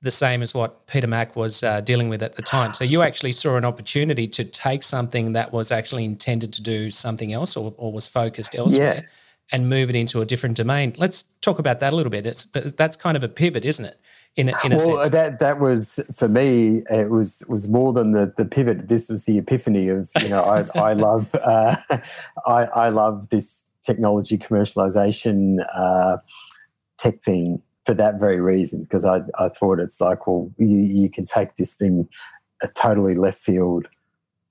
the 0.00 0.10
same 0.10 0.42
as 0.42 0.54
what 0.54 0.86
Peter 0.86 1.06
Mac 1.06 1.36
was 1.36 1.62
uh, 1.62 1.80
dealing 1.82 2.08
with 2.08 2.22
at 2.22 2.36
the 2.36 2.42
time. 2.42 2.74
So 2.74 2.84
you 2.84 3.02
actually 3.02 3.32
saw 3.32 3.56
an 3.56 3.64
opportunity 3.64 4.26
to 4.28 4.44
take 4.44 4.82
something 4.82 5.32
that 5.32 5.52
was 5.52 5.70
actually 5.70 6.04
intended 6.04 6.52
to 6.54 6.62
do 6.62 6.90
something 6.90 7.32
else 7.32 7.56
or, 7.56 7.74
or 7.76 7.92
was 7.92 8.08
focused 8.08 8.54
elsewhere. 8.54 8.94
Yeah. 8.96 9.08
And 9.52 9.68
move 9.68 9.90
it 9.90 9.96
into 9.96 10.22
a 10.22 10.24
different 10.24 10.56
domain. 10.56 10.94
Let's 10.96 11.24
talk 11.42 11.58
about 11.58 11.78
that 11.80 11.92
a 11.92 11.96
little 11.96 12.10
bit. 12.10 12.24
It's 12.24 12.44
that's 12.80 12.96
kind 12.96 13.14
of 13.14 13.22
a 13.22 13.28
pivot, 13.28 13.66
isn't 13.66 13.84
it? 13.84 14.00
In 14.36 14.48
a, 14.48 14.58
in 14.64 14.72
a 14.72 14.76
well, 14.76 14.86
sense. 14.86 15.10
that 15.10 15.38
that 15.38 15.60
was 15.60 16.00
for 16.12 16.28
me. 16.28 16.82
It 16.90 17.10
was 17.10 17.44
was 17.48 17.68
more 17.68 17.92
than 17.92 18.12
the 18.12 18.32
the 18.36 18.44
pivot. 18.44 18.88
This 18.88 19.08
was 19.08 19.24
the 19.24 19.38
epiphany 19.38 19.88
of 19.88 20.10
you 20.20 20.28
know 20.28 20.42
I 20.42 20.64
I 20.78 20.92
love 21.08 21.32
uh, 21.34 21.76
I 22.46 22.64
I 22.64 22.88
love 22.88 23.28
this 23.28 23.70
technology 23.82 24.36
commercialization 24.36 25.64
uh, 25.74 26.16
tech 26.98 27.22
thing 27.22 27.62
for 27.84 27.94
that 27.94 28.18
very 28.18 28.40
reason, 28.40 28.82
because 28.82 29.04
I, 29.04 29.20
I 29.38 29.48
thought 29.50 29.78
it's 29.78 30.00
like, 30.00 30.26
well, 30.26 30.50
you, 30.56 30.78
you 30.78 31.10
can 31.10 31.26
take 31.26 31.56
this 31.56 31.74
thing, 31.74 32.08
a 32.62 32.68
totally 32.68 33.14
left 33.14 33.38
field 33.38 33.86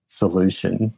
solution 0.05 0.93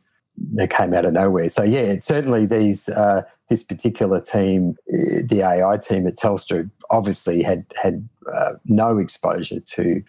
that 0.54 0.70
came 0.70 0.94
out 0.94 1.06
of 1.06 1.14
nowhere. 1.14 1.48
So 1.48 1.64
yeah, 1.64 1.98
certainly 2.00 2.46
these 2.46 2.90
uh, 2.90 3.22
this 3.48 3.64
particular 3.64 4.20
team, 4.20 4.76
eh, 4.92 5.22
the 5.24 5.44
AI 5.44 5.78
team 5.78 6.08
at 6.08 6.18
Telstra, 6.18 6.70
obviously 6.90 7.42
had 7.42 7.66
had 7.82 8.08
uh, 8.34 8.54
no 8.66 8.98
exposure 8.98 9.60
to 9.60 10.02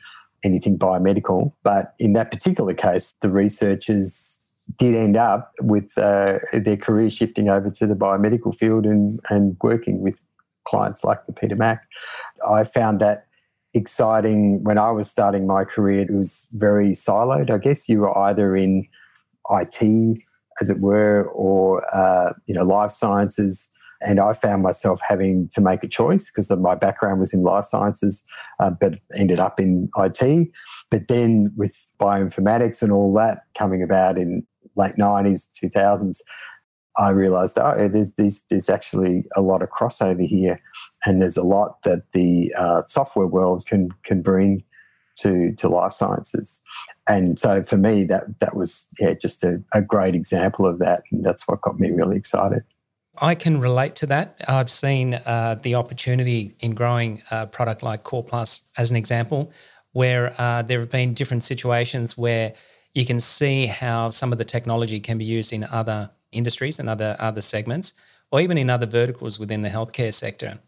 anything 0.42 0.78
biomedical, 0.78 1.52
but 1.62 1.94
in 1.98 2.12
that 2.12 2.30
particular 2.30 2.74
case, 2.74 3.14
the 3.20 3.30
researchers 3.30 4.40
did 4.78 4.94
end 4.94 5.16
up 5.16 5.52
with 5.60 5.96
uh, 5.96 6.38
their 6.52 6.76
career 6.76 7.08
shifting 7.08 7.48
over 7.48 7.70
to 7.70 7.86
the 7.86 7.94
biomedical 7.94 8.54
field 8.54 8.84
and 8.84 9.20
and 9.30 9.56
working 9.62 10.00
with 10.00 10.20
clients 10.64 11.04
like 11.04 11.24
the 11.26 11.32
Peter 11.32 11.56
Mac. 11.56 11.86
I 12.48 12.64
found 12.64 13.00
that 13.00 13.26
exciting 13.74 14.64
when 14.64 14.78
I 14.78 14.90
was 14.90 15.08
starting 15.08 15.46
my 15.46 15.64
career. 15.64 16.00
It 16.00 16.12
was 16.12 16.48
very 16.52 16.90
siloed. 16.90 17.50
I 17.50 17.58
guess 17.58 17.88
you 17.88 18.00
were 18.00 18.16
either 18.18 18.56
in 18.56 18.88
IT, 19.50 20.18
as 20.60 20.70
it 20.70 20.80
were, 20.80 21.30
or 21.34 21.84
uh, 21.94 22.32
you 22.46 22.54
know, 22.54 22.64
life 22.64 22.90
sciences. 22.90 23.70
And 24.00 24.20
I 24.20 24.32
found 24.32 24.62
myself 24.62 25.00
having 25.06 25.48
to 25.52 25.60
make 25.60 25.82
a 25.82 25.88
choice 25.88 26.30
because 26.30 26.50
my 26.50 26.74
background 26.74 27.20
was 27.20 27.32
in 27.32 27.42
life 27.42 27.64
sciences, 27.64 28.24
uh, 28.60 28.70
but 28.70 28.98
ended 29.14 29.40
up 29.40 29.58
in 29.58 29.88
IT. 29.96 30.48
But 30.90 31.08
then 31.08 31.52
with 31.56 31.74
bioinformatics 32.00 32.82
and 32.82 32.92
all 32.92 33.12
that 33.14 33.42
coming 33.56 33.82
about 33.82 34.18
in 34.18 34.46
late 34.76 34.96
90s, 34.96 35.48
2000s, 35.62 36.18
I 36.98 37.10
realized, 37.10 37.58
oh, 37.58 37.88
there's, 37.88 38.12
there's, 38.12 38.40
there's 38.50 38.68
actually 38.70 39.24
a 39.36 39.42
lot 39.42 39.62
of 39.62 39.68
crossover 39.68 40.26
here. 40.26 40.60
And 41.04 41.20
there's 41.20 41.36
a 41.36 41.42
lot 41.42 41.82
that 41.82 42.12
the 42.12 42.52
uh, 42.58 42.82
software 42.86 43.26
world 43.26 43.66
can, 43.66 43.90
can 44.02 44.22
bring 44.22 44.64
to 45.16 45.54
to 45.56 45.68
life 45.68 45.92
sciences. 45.92 46.62
And 47.08 47.38
so 47.40 47.62
for 47.62 47.76
me, 47.76 48.04
that 48.04 48.38
that 48.40 48.54
was 48.56 48.88
yeah 49.00 49.14
just 49.14 49.42
a, 49.44 49.62
a 49.72 49.82
great 49.82 50.14
example 50.14 50.66
of 50.66 50.78
that, 50.78 51.02
and 51.10 51.24
that's 51.24 51.48
what 51.48 51.62
got 51.62 51.80
me 51.80 51.90
really 51.90 52.16
excited. 52.16 52.62
I 53.18 53.34
can 53.34 53.60
relate 53.60 53.94
to 53.96 54.06
that. 54.06 54.42
I've 54.48 54.70
seen 54.70 55.14
uh, 55.14 55.56
the 55.62 55.74
opportunity 55.74 56.54
in 56.60 56.74
growing 56.74 57.22
a 57.30 57.46
product 57.46 57.82
like 57.82 58.04
Coreplus 58.04 58.62
as 58.76 58.90
an 58.90 58.96
example, 58.96 59.52
where 59.92 60.34
uh, 60.38 60.62
there 60.62 60.80
have 60.80 60.90
been 60.90 61.14
different 61.14 61.44
situations 61.44 62.18
where 62.18 62.54
you 62.94 63.06
can 63.06 63.20
see 63.20 63.66
how 63.66 64.10
some 64.10 64.32
of 64.32 64.38
the 64.38 64.44
technology 64.44 65.00
can 65.00 65.18
be 65.18 65.24
used 65.24 65.52
in 65.52 65.64
other 65.64 66.10
industries 66.32 66.78
and 66.78 66.88
other 66.88 67.16
other 67.18 67.42
segments, 67.42 67.94
or 68.30 68.40
even 68.40 68.58
in 68.58 68.70
other 68.70 68.86
verticals 68.86 69.38
within 69.38 69.62
the 69.62 69.70
healthcare 69.70 70.12
sector. 70.12 70.58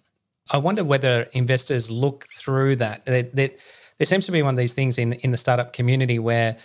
I 0.51 0.59
wonder 0.59 0.85
whether 0.85 1.29
investors 1.33 1.91
look 1.91 2.25
through 2.39 2.77
that. 2.77 3.05
that 3.05 3.35
there 3.35 4.07
seems 4.07 4.27
to 4.27 4.33
be 4.33 4.43
one 4.43 4.55
of 4.55 4.59
these 4.59 4.73
things 4.73 4.97
in 4.99 5.13
in 5.15 5.31
the 5.31 5.37
startup 5.39 5.73
community 5.73 6.19
where 6.19 6.57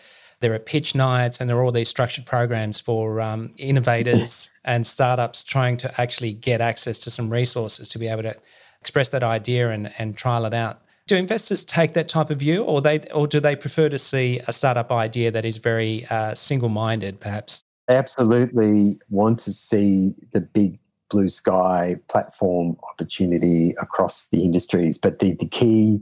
there 0.43 0.53
are 0.53 0.59
pitch 0.59 0.93
nights 0.93 1.39
and 1.39 1.49
there 1.49 1.57
are 1.57 1.63
all 1.63 1.71
these 1.71 1.87
structured 1.87 2.25
programs 2.25 2.77
for 2.77 3.21
um, 3.21 3.53
innovators 3.57 4.49
and 4.65 4.85
startups 4.85 5.41
trying 5.41 5.77
to 5.77 6.01
actually 6.01 6.33
get 6.33 6.59
access 6.59 6.99
to 6.99 7.09
some 7.09 7.29
resources 7.29 7.87
to 7.87 7.97
be 7.97 8.09
able 8.09 8.23
to 8.23 8.35
express 8.81 9.07
that 9.07 9.23
idea 9.23 9.69
and, 9.69 9.93
and 9.97 10.17
trial 10.17 10.45
it 10.45 10.53
out. 10.53 10.81
Do 11.07 11.15
investors 11.15 11.63
take 11.63 11.93
that 11.93 12.09
type 12.09 12.29
of 12.29 12.39
view, 12.39 12.63
or 12.63 12.81
they, 12.81 12.99
or 13.13 13.25
do 13.25 13.39
they 13.39 13.55
prefer 13.55 13.87
to 13.87 13.97
see 13.97 14.41
a 14.45 14.51
startup 14.51 14.91
idea 14.91 15.31
that 15.31 15.45
is 15.45 15.57
very 15.57 16.05
uh, 16.09 16.35
single-minded, 16.35 17.21
perhaps? 17.21 17.63
They 17.87 17.95
absolutely 17.95 18.99
want 19.09 19.39
to 19.39 19.53
see 19.53 20.13
the 20.33 20.41
big 20.41 20.77
blue 21.09 21.29
sky 21.29 21.95
platform 22.09 22.75
opportunity 22.91 23.75
across 23.81 24.27
the 24.27 24.43
industries, 24.43 24.97
but 24.97 25.19
the, 25.19 25.35
the 25.35 25.47
key 25.47 26.01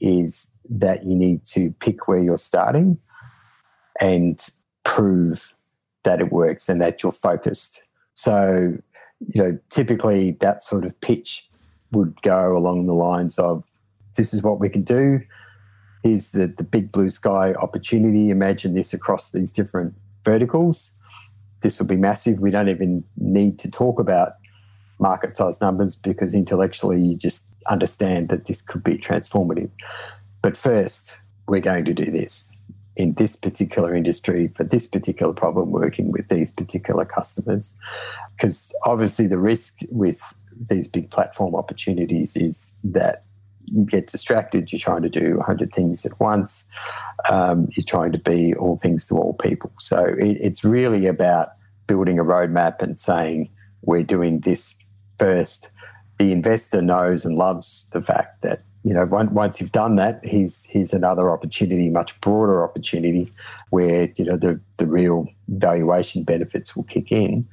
is 0.00 0.46
that 0.68 1.04
you 1.04 1.16
need 1.16 1.44
to 1.46 1.72
pick 1.80 2.06
where 2.06 2.22
you're 2.22 2.38
starting 2.38 2.96
and 4.00 4.40
prove 4.84 5.54
that 6.04 6.20
it 6.20 6.32
works 6.32 6.68
and 6.68 6.80
that 6.80 7.02
you're 7.02 7.12
focused. 7.12 7.82
So, 8.14 8.76
you 9.28 9.42
know, 9.42 9.58
typically 9.68 10.32
that 10.40 10.62
sort 10.62 10.84
of 10.84 10.98
pitch 11.00 11.48
would 11.92 12.20
go 12.22 12.56
along 12.56 12.86
the 12.86 12.94
lines 12.94 13.38
of 13.38 13.64
this 14.16 14.32
is 14.32 14.42
what 14.42 14.60
we 14.60 14.68
can 14.68 14.82
do. 14.82 15.20
Here's 16.02 16.28
the, 16.28 16.46
the 16.46 16.64
big 16.64 16.90
blue 16.90 17.10
sky 17.10 17.52
opportunity. 17.54 18.30
Imagine 18.30 18.74
this 18.74 18.94
across 18.94 19.30
these 19.30 19.52
different 19.52 19.94
verticals. 20.24 20.98
This 21.60 21.78
will 21.78 21.86
be 21.86 21.96
massive. 21.96 22.40
We 22.40 22.50
don't 22.50 22.70
even 22.70 23.04
need 23.18 23.58
to 23.58 23.70
talk 23.70 24.00
about 24.00 24.32
market 24.98 25.36
size 25.36 25.60
numbers 25.60 25.96
because 25.96 26.34
intellectually 26.34 27.00
you 27.00 27.16
just 27.16 27.54
understand 27.68 28.30
that 28.30 28.46
this 28.46 28.62
could 28.62 28.82
be 28.82 28.96
transformative. 28.96 29.70
But 30.42 30.56
first, 30.56 31.20
we're 31.46 31.60
going 31.60 31.84
to 31.84 31.92
do 31.92 32.06
this 32.06 32.54
in 33.00 33.14
this 33.14 33.34
particular 33.34 33.94
industry 33.94 34.48
for 34.48 34.62
this 34.62 34.86
particular 34.86 35.32
problem, 35.32 35.70
working 35.70 36.12
with 36.12 36.28
these 36.28 36.50
particular 36.50 37.06
customers. 37.06 37.74
Because 38.36 38.74
obviously, 38.84 39.26
the 39.26 39.38
risk 39.38 39.78
with 39.90 40.20
these 40.68 40.86
big 40.86 41.10
platform 41.10 41.54
opportunities 41.54 42.36
is 42.36 42.78
that 42.84 43.24
you 43.64 43.86
get 43.86 44.08
distracted. 44.08 44.70
You're 44.70 44.80
trying 44.80 45.02
to 45.02 45.08
do 45.08 45.36
100 45.38 45.72
things 45.72 46.04
at 46.04 46.12
once. 46.20 46.68
Um, 47.30 47.68
you're 47.72 47.86
trying 47.86 48.12
to 48.12 48.18
be 48.18 48.54
all 48.54 48.76
things 48.76 49.06
to 49.06 49.16
all 49.16 49.32
people. 49.32 49.72
So 49.80 50.04
it, 50.04 50.36
it's 50.38 50.62
really 50.62 51.06
about 51.06 51.48
building 51.86 52.18
a 52.18 52.24
roadmap 52.24 52.82
and 52.82 52.98
saying, 52.98 53.50
we're 53.82 54.02
doing 54.02 54.40
this 54.40 54.84
first. 55.18 55.70
The 56.18 56.32
investor 56.32 56.82
knows 56.82 57.24
and 57.24 57.36
loves 57.36 57.88
the 57.92 58.02
fact 58.02 58.42
that 58.42 58.62
you 58.90 58.96
know, 58.96 59.06
once 59.06 59.60
you've 59.60 59.70
done 59.70 59.94
that, 59.94 60.18
here's 60.24 60.64
here's 60.64 60.92
another 60.92 61.30
opportunity, 61.30 61.88
much 61.88 62.20
broader 62.20 62.64
opportunity, 62.64 63.32
where 63.68 64.12
you 64.16 64.24
know 64.24 64.36
the 64.36 64.58
the 64.78 64.86
real 64.86 65.28
valuation 65.46 66.24
benefits 66.24 66.74
will 66.74 66.82
kick 66.82 67.12
in, 67.12 67.46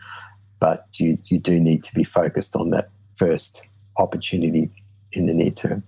but 0.59 0.87
you 0.93 1.19
you 1.25 1.37
do 1.37 1.59
need 1.59 1.83
to 1.83 1.93
be 1.93 2.03
focused 2.03 2.55
on 2.55 2.71
that 2.71 2.89
first 3.13 3.67
opportunity 3.99 4.71
in 5.11 5.27
the 5.27 5.33
near 5.35 5.51
term. 5.51 5.83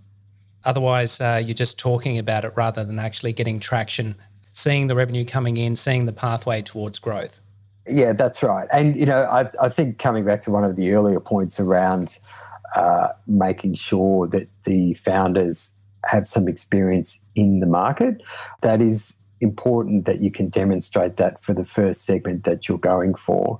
Otherwise, 0.65 1.19
uh, 1.19 1.41
you're 1.43 1.55
just 1.55 1.79
talking 1.79 2.19
about 2.19 2.45
it 2.45 2.53
rather 2.55 2.83
than 2.83 2.99
actually 2.99 3.33
getting 3.33 3.59
traction, 3.59 4.17
seeing 4.53 4.85
the 4.85 4.95
revenue 4.95 5.25
coming 5.25 5.57
in, 5.57 5.75
seeing 5.75 6.05
the 6.05 6.13
pathway 6.13 6.62
towards 6.62 6.99
growth. 6.99 7.41
Yeah, 7.88 8.13
that's 8.13 8.43
right. 8.43 8.67
And 8.71 8.95
you 8.95 9.07
know, 9.07 9.23
I, 9.23 9.49
I 9.59 9.69
think 9.69 9.97
coming 9.97 10.25
back 10.25 10.41
to 10.41 10.51
one 10.51 10.63
of 10.63 10.75
the 10.75 10.93
earlier 10.93 11.19
points 11.19 11.59
around 11.59 12.19
uh, 12.75 13.10
making 13.27 13.73
sure 13.75 14.27
that 14.27 14.47
the 14.65 14.93
founders 14.93 15.79
have 16.05 16.27
some 16.27 16.47
experience 16.47 17.25
in 17.36 17.60
the 17.60 17.65
market. 17.65 18.21
That 18.62 18.82
is 18.82 19.17
important 19.41 20.05
that 20.05 20.21
you 20.21 20.32
can 20.32 20.49
demonstrate 20.49 21.17
that 21.17 21.41
for 21.41 21.53
the 21.53 21.63
first 21.63 22.03
segment 22.03 22.43
that 22.43 22.67
you're 22.67 22.77
going 22.77 23.15
for, 23.15 23.60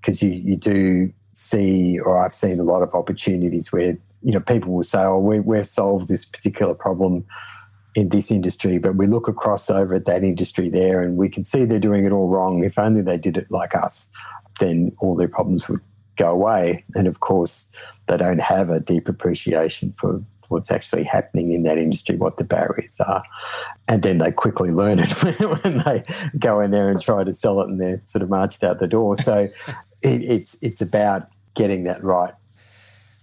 because 0.00 0.22
you, 0.22 0.30
you 0.30 0.56
do 0.56 1.12
see, 1.32 1.98
or 2.00 2.24
I've 2.24 2.34
seen 2.34 2.58
a 2.58 2.64
lot 2.64 2.82
of 2.82 2.94
opportunities 2.94 3.72
where 3.72 3.96
you 4.22 4.32
know 4.32 4.40
people 4.40 4.72
will 4.72 4.82
say, 4.82 5.02
"Oh, 5.02 5.20
we, 5.20 5.40
we've 5.40 5.66
solved 5.66 6.08
this 6.08 6.24
particular 6.24 6.74
problem." 6.74 7.24
in 7.94 8.10
this 8.10 8.30
industry, 8.30 8.78
but 8.78 8.94
we 8.94 9.08
look 9.08 9.26
across 9.26 9.68
over 9.68 9.94
at 9.94 10.04
that 10.04 10.22
industry 10.22 10.68
there 10.68 11.02
and 11.02 11.16
we 11.16 11.28
can 11.28 11.42
see 11.42 11.64
they're 11.64 11.80
doing 11.80 12.04
it 12.04 12.12
all 12.12 12.28
wrong. 12.28 12.62
If 12.62 12.78
only 12.78 13.02
they 13.02 13.16
did 13.16 13.36
it 13.36 13.50
like 13.50 13.74
us, 13.74 14.12
then 14.60 14.92
all 15.00 15.16
their 15.16 15.26
problems 15.26 15.68
would 15.68 15.80
go 16.18 16.30
away. 16.30 16.84
And 16.94 17.06
of 17.06 17.20
course, 17.20 17.72
they 18.06 18.16
don't 18.16 18.40
have 18.40 18.68
a 18.68 18.80
deep 18.80 19.08
appreciation 19.08 19.92
for 19.92 20.22
what's 20.48 20.70
actually 20.70 21.04
happening 21.04 21.52
in 21.52 21.62
that 21.62 21.78
industry, 21.78 22.16
what 22.16 22.36
the 22.36 22.44
barriers 22.44 23.00
are. 23.00 23.22
And 23.86 24.02
then 24.02 24.18
they 24.18 24.32
quickly 24.32 24.70
learn 24.70 24.98
it 24.98 25.10
when 25.62 25.78
they 25.84 26.02
go 26.38 26.60
in 26.60 26.70
there 26.70 26.88
and 26.90 27.00
try 27.00 27.24
to 27.24 27.32
sell 27.32 27.60
it 27.60 27.68
and 27.68 27.80
they're 27.80 28.00
sort 28.04 28.22
of 28.22 28.30
marched 28.30 28.64
out 28.64 28.80
the 28.80 28.88
door. 28.88 29.16
So 29.16 29.48
it, 30.02 30.22
it's, 30.22 30.62
it's 30.62 30.80
about 30.80 31.28
getting 31.54 31.84
that 31.84 32.02
right. 32.02 32.34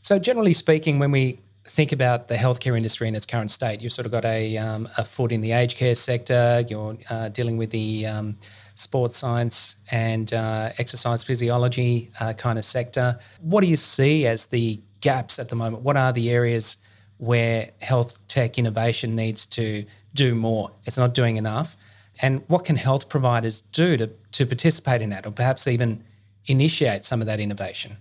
So, 0.02 0.20
generally 0.20 0.54
speaking, 0.54 1.00
when 1.00 1.10
we 1.10 1.40
think 1.64 1.92
about 1.92 2.28
the 2.28 2.36
healthcare 2.36 2.78
industry 2.78 3.08
in 3.08 3.16
its 3.16 3.26
current 3.26 3.50
state, 3.50 3.82
you've 3.82 3.94
sort 3.94 4.06
of 4.06 4.12
got 4.12 4.24
a, 4.24 4.56
um, 4.58 4.88
a 4.98 5.04
foot 5.04 5.32
in 5.32 5.42
the 5.42 5.52
aged 5.52 5.78
care 5.78 5.96
sector, 5.96 6.64
you're 6.70 6.96
uh, 7.10 7.30
dealing 7.30 7.58
with 7.58 7.72
the 7.72 8.06
um, 8.06 8.38
sports 8.76 9.18
science 9.18 9.78
and 9.90 10.34
uh, 10.34 10.70
exercise 10.78 11.24
physiology 11.24 12.12
uh, 12.20 12.34
kind 12.34 12.60
of 12.60 12.66
sector. 12.66 13.18
What 13.42 13.62
do 13.62 13.68
you 13.68 13.76
see 13.76 14.28
as 14.28 14.48
the 14.48 14.80
gaps 15.02 15.40
at 15.40 15.50
the 15.50 15.56
moment? 15.56 15.84
What 15.84 15.98
are 15.98 16.14
the 16.14 16.30
areas 16.30 16.78
where 17.18 17.72
health 17.82 18.26
tech 18.28 18.58
innovation 18.58 19.16
needs 19.16 19.46
to 19.48 19.86
do 20.14 20.36
more? 20.36 20.72
It's 20.86 20.98
not 20.98 21.14
doing 21.14 21.38
enough. 21.38 21.76
And 22.22 22.44
what 22.48 22.66
can 22.66 22.76
health 22.76 23.10
providers 23.10 23.62
do 23.62 23.98
to, 23.98 24.10
to 24.34 24.46
participate 24.46 25.02
in 25.02 25.10
that 25.10 25.26
or 25.26 25.32
perhaps 25.32 25.68
even 25.68 26.04
initiate 26.46 27.06
some 27.06 27.22
of 27.22 27.28
that 27.28 27.40
innovation? 27.40 27.98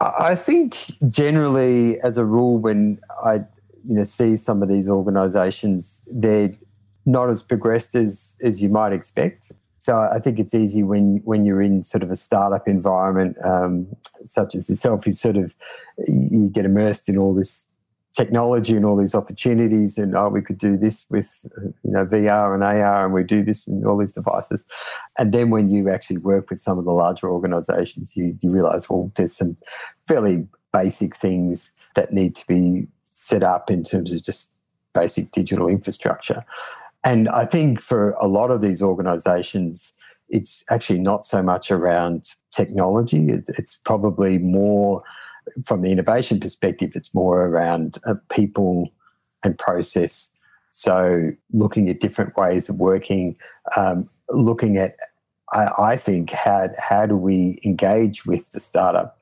I 0.00 0.34
think 0.34 0.76
generally, 1.08 2.00
as 2.00 2.18
a 2.18 2.24
rule, 2.24 2.58
when 2.58 2.98
I 3.24 3.36
you 3.86 3.94
know 3.94 4.04
see 4.04 4.36
some 4.36 4.62
of 4.62 4.68
these 4.68 4.88
organisations, 4.88 6.02
they're 6.12 6.50
not 7.06 7.30
as 7.30 7.42
progressed 7.42 7.94
as 7.94 8.36
as 8.42 8.62
you 8.62 8.68
might 8.68 8.92
expect. 8.92 9.52
So 9.84 9.98
I 9.98 10.18
think 10.18 10.38
it's 10.38 10.54
easy 10.54 10.82
when 10.82 11.20
when 11.24 11.44
you're 11.44 11.60
in 11.60 11.82
sort 11.82 12.02
of 12.02 12.10
a 12.10 12.16
startup 12.16 12.66
environment 12.66 13.36
um, 13.44 13.86
such 14.24 14.54
as 14.54 14.70
yourself, 14.70 15.06
you 15.06 15.12
sort 15.12 15.36
of 15.36 15.54
you 16.08 16.48
get 16.50 16.64
immersed 16.64 17.06
in 17.06 17.18
all 17.18 17.34
this 17.34 17.68
technology 18.16 18.76
and 18.76 18.86
all 18.86 18.96
these 18.96 19.14
opportunities 19.14 19.98
and 19.98 20.16
oh 20.16 20.30
we 20.30 20.40
could 20.40 20.56
do 20.56 20.78
this 20.78 21.04
with 21.10 21.44
you 21.82 21.92
know 21.92 22.06
VR 22.06 22.54
and 22.54 22.64
AR 22.64 23.04
and 23.04 23.12
we 23.12 23.24
do 23.24 23.42
this 23.42 23.66
and 23.66 23.84
all 23.84 23.98
these 23.98 24.14
devices. 24.14 24.64
And 25.18 25.34
then 25.34 25.50
when 25.50 25.68
you 25.68 25.90
actually 25.90 26.16
work 26.16 26.48
with 26.48 26.60
some 26.60 26.78
of 26.78 26.86
the 26.86 26.92
larger 26.92 27.28
organizations 27.28 28.16
you, 28.16 28.38
you 28.40 28.50
realize 28.50 28.88
well 28.88 29.12
there's 29.16 29.36
some 29.36 29.54
fairly 30.08 30.48
basic 30.72 31.14
things 31.14 31.78
that 31.94 32.10
need 32.10 32.34
to 32.36 32.46
be 32.46 32.86
set 33.12 33.42
up 33.42 33.70
in 33.70 33.84
terms 33.84 34.14
of 34.14 34.22
just 34.22 34.54
basic 34.94 35.30
digital 35.30 35.68
infrastructure 35.68 36.42
and 37.04 37.28
I 37.28 37.44
think 37.44 37.80
for 37.80 38.10
a 38.12 38.26
lot 38.26 38.50
of 38.50 38.60
these 38.60 38.82
organizations 38.82 39.92
it's 40.30 40.64
actually 40.70 41.00
not 41.00 41.26
so 41.26 41.42
much 41.42 41.70
around 41.70 42.30
technology 42.50 43.28
it's 43.30 43.76
probably 43.84 44.38
more 44.38 45.02
from 45.64 45.82
the 45.82 45.90
innovation 45.90 46.40
perspective, 46.40 46.92
it's 46.94 47.14
more 47.14 47.46
around 47.46 47.98
uh, 48.06 48.14
people 48.30 48.92
and 49.42 49.58
process. 49.58 50.30
So, 50.70 51.30
looking 51.52 51.88
at 51.88 52.00
different 52.00 52.36
ways 52.36 52.68
of 52.68 52.76
working, 52.76 53.36
um, 53.76 54.08
looking 54.30 54.76
at, 54.76 54.96
I, 55.52 55.68
I 55.78 55.96
think, 55.96 56.30
how, 56.30 56.68
how 56.78 57.06
do 57.06 57.16
we 57.16 57.60
engage 57.64 58.26
with 58.26 58.50
the 58.50 58.60
startup 58.60 59.18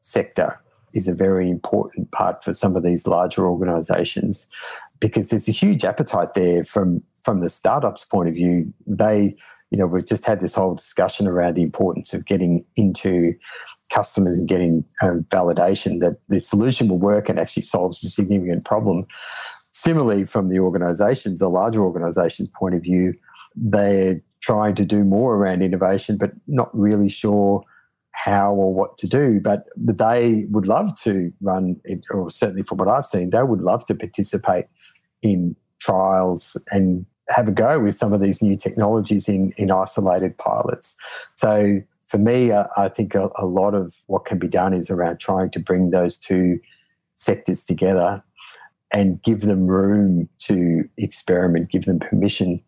sector 0.00 0.60
is 0.92 1.08
a 1.08 1.14
very 1.14 1.48
important 1.48 2.10
part 2.10 2.42
for 2.42 2.52
some 2.52 2.76
of 2.76 2.82
these 2.82 3.06
larger 3.06 3.46
organizations 3.46 4.48
because 4.98 5.28
there's 5.28 5.48
a 5.48 5.52
huge 5.52 5.84
appetite 5.84 6.34
there 6.34 6.64
from 6.64 7.02
from 7.22 7.40
the 7.40 7.48
startups 7.48 8.04
point 8.04 8.28
of 8.28 8.34
view 8.34 8.72
they 8.86 9.34
you 9.70 9.78
know 9.78 9.86
we've 9.86 10.06
just 10.06 10.24
had 10.24 10.40
this 10.40 10.54
whole 10.54 10.74
discussion 10.74 11.26
around 11.26 11.54
the 11.54 11.62
importance 11.62 12.12
of 12.12 12.24
getting 12.24 12.64
into 12.76 13.34
customers 13.90 14.38
and 14.38 14.48
getting 14.48 14.84
um, 15.02 15.24
validation 15.24 16.00
that 16.00 16.16
the 16.28 16.40
solution 16.40 16.88
will 16.88 16.98
work 16.98 17.28
and 17.28 17.38
actually 17.38 17.64
solves 17.64 18.02
a 18.04 18.08
significant 18.08 18.64
problem. 18.64 19.06
Similarly, 19.72 20.24
from 20.24 20.48
the 20.48 20.60
organizations, 20.60 21.38
the 21.38 21.48
larger 21.48 21.82
organizations' 21.82 22.48
point 22.48 22.74
of 22.74 22.82
view, 22.82 23.14
they're 23.54 24.20
trying 24.40 24.74
to 24.76 24.84
do 24.84 25.04
more 25.04 25.36
around 25.36 25.62
innovation, 25.62 26.16
but 26.16 26.32
not 26.46 26.70
really 26.76 27.08
sure 27.08 27.62
how 28.12 28.52
or 28.54 28.72
what 28.72 28.96
to 28.98 29.06
do. 29.06 29.40
But 29.40 29.66
they 29.76 30.46
would 30.50 30.66
love 30.66 30.98
to 31.02 31.32
run, 31.40 31.80
or 32.10 32.30
certainly 32.30 32.62
from 32.62 32.78
what 32.78 32.88
I've 32.88 33.06
seen, 33.06 33.30
they 33.30 33.42
would 33.42 33.62
love 33.62 33.84
to 33.86 33.94
participate 33.94 34.66
in 35.22 35.56
trials 35.80 36.56
and 36.70 37.06
have 37.30 37.48
a 37.48 37.52
go 37.52 37.78
with 37.80 37.94
some 37.94 38.12
of 38.12 38.20
these 38.20 38.42
new 38.42 38.56
technologies 38.56 39.28
in, 39.28 39.52
in 39.56 39.70
isolated 39.70 40.36
pilots. 40.38 40.96
So 41.34 41.80
for 42.06 42.18
me, 42.18 42.52
I, 42.52 42.66
I 42.76 42.88
think 42.88 43.14
a, 43.14 43.30
a, 43.36 43.46
lot 43.46 43.74
of 43.74 43.94
what 44.06 44.24
can 44.24 44.38
be 44.38 44.48
done 44.48 44.74
is 44.74 44.90
around 44.90 45.20
trying 45.20 45.50
to 45.52 45.60
bring 45.60 45.90
those 45.90 46.16
two 46.16 46.58
sectors 47.14 47.64
together 47.64 48.22
and 48.92 49.22
give 49.22 49.42
them 49.42 49.66
room 49.66 50.28
to 50.40 50.88
experiment, 50.96 51.70
give 51.70 51.84
them 51.84 52.00
permission 52.00 52.60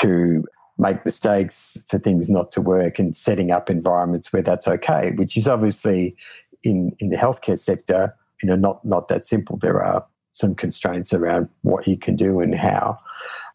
to 0.00 0.44
make 0.76 1.04
mistakes 1.04 1.82
for 1.88 1.98
things 1.98 2.28
not 2.28 2.52
to 2.52 2.60
work 2.60 2.98
and 2.98 3.16
setting 3.16 3.50
up 3.50 3.70
environments 3.70 4.32
where 4.32 4.42
that's 4.42 4.68
okay, 4.68 5.12
which 5.16 5.36
is 5.36 5.46
obviously 5.46 6.16
in, 6.62 6.94
in 6.98 7.10
the 7.10 7.16
healthcare 7.16 7.58
sector, 7.58 8.14
you 8.42 8.48
know, 8.48 8.56
not, 8.56 8.84
not 8.84 9.08
that 9.08 9.24
simple. 9.24 9.56
There 9.56 9.82
are 9.82 10.04
some 10.32 10.54
constraints 10.54 11.12
around 11.12 11.48
what 11.62 11.86
you 11.86 11.96
can 11.96 12.16
do 12.16 12.40
and 12.40 12.54
how. 12.54 12.98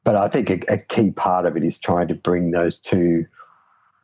But 0.05 0.15
I 0.15 0.29
think 0.29 0.49
a, 0.49 0.59
a 0.69 0.77
key 0.77 1.11
part 1.11 1.45
of 1.45 1.57
it 1.57 1.63
is 1.65 1.77
trying 1.77 2.07
to 2.07 2.13
bring 2.13 2.51
those 2.51 2.79
two 2.79 3.25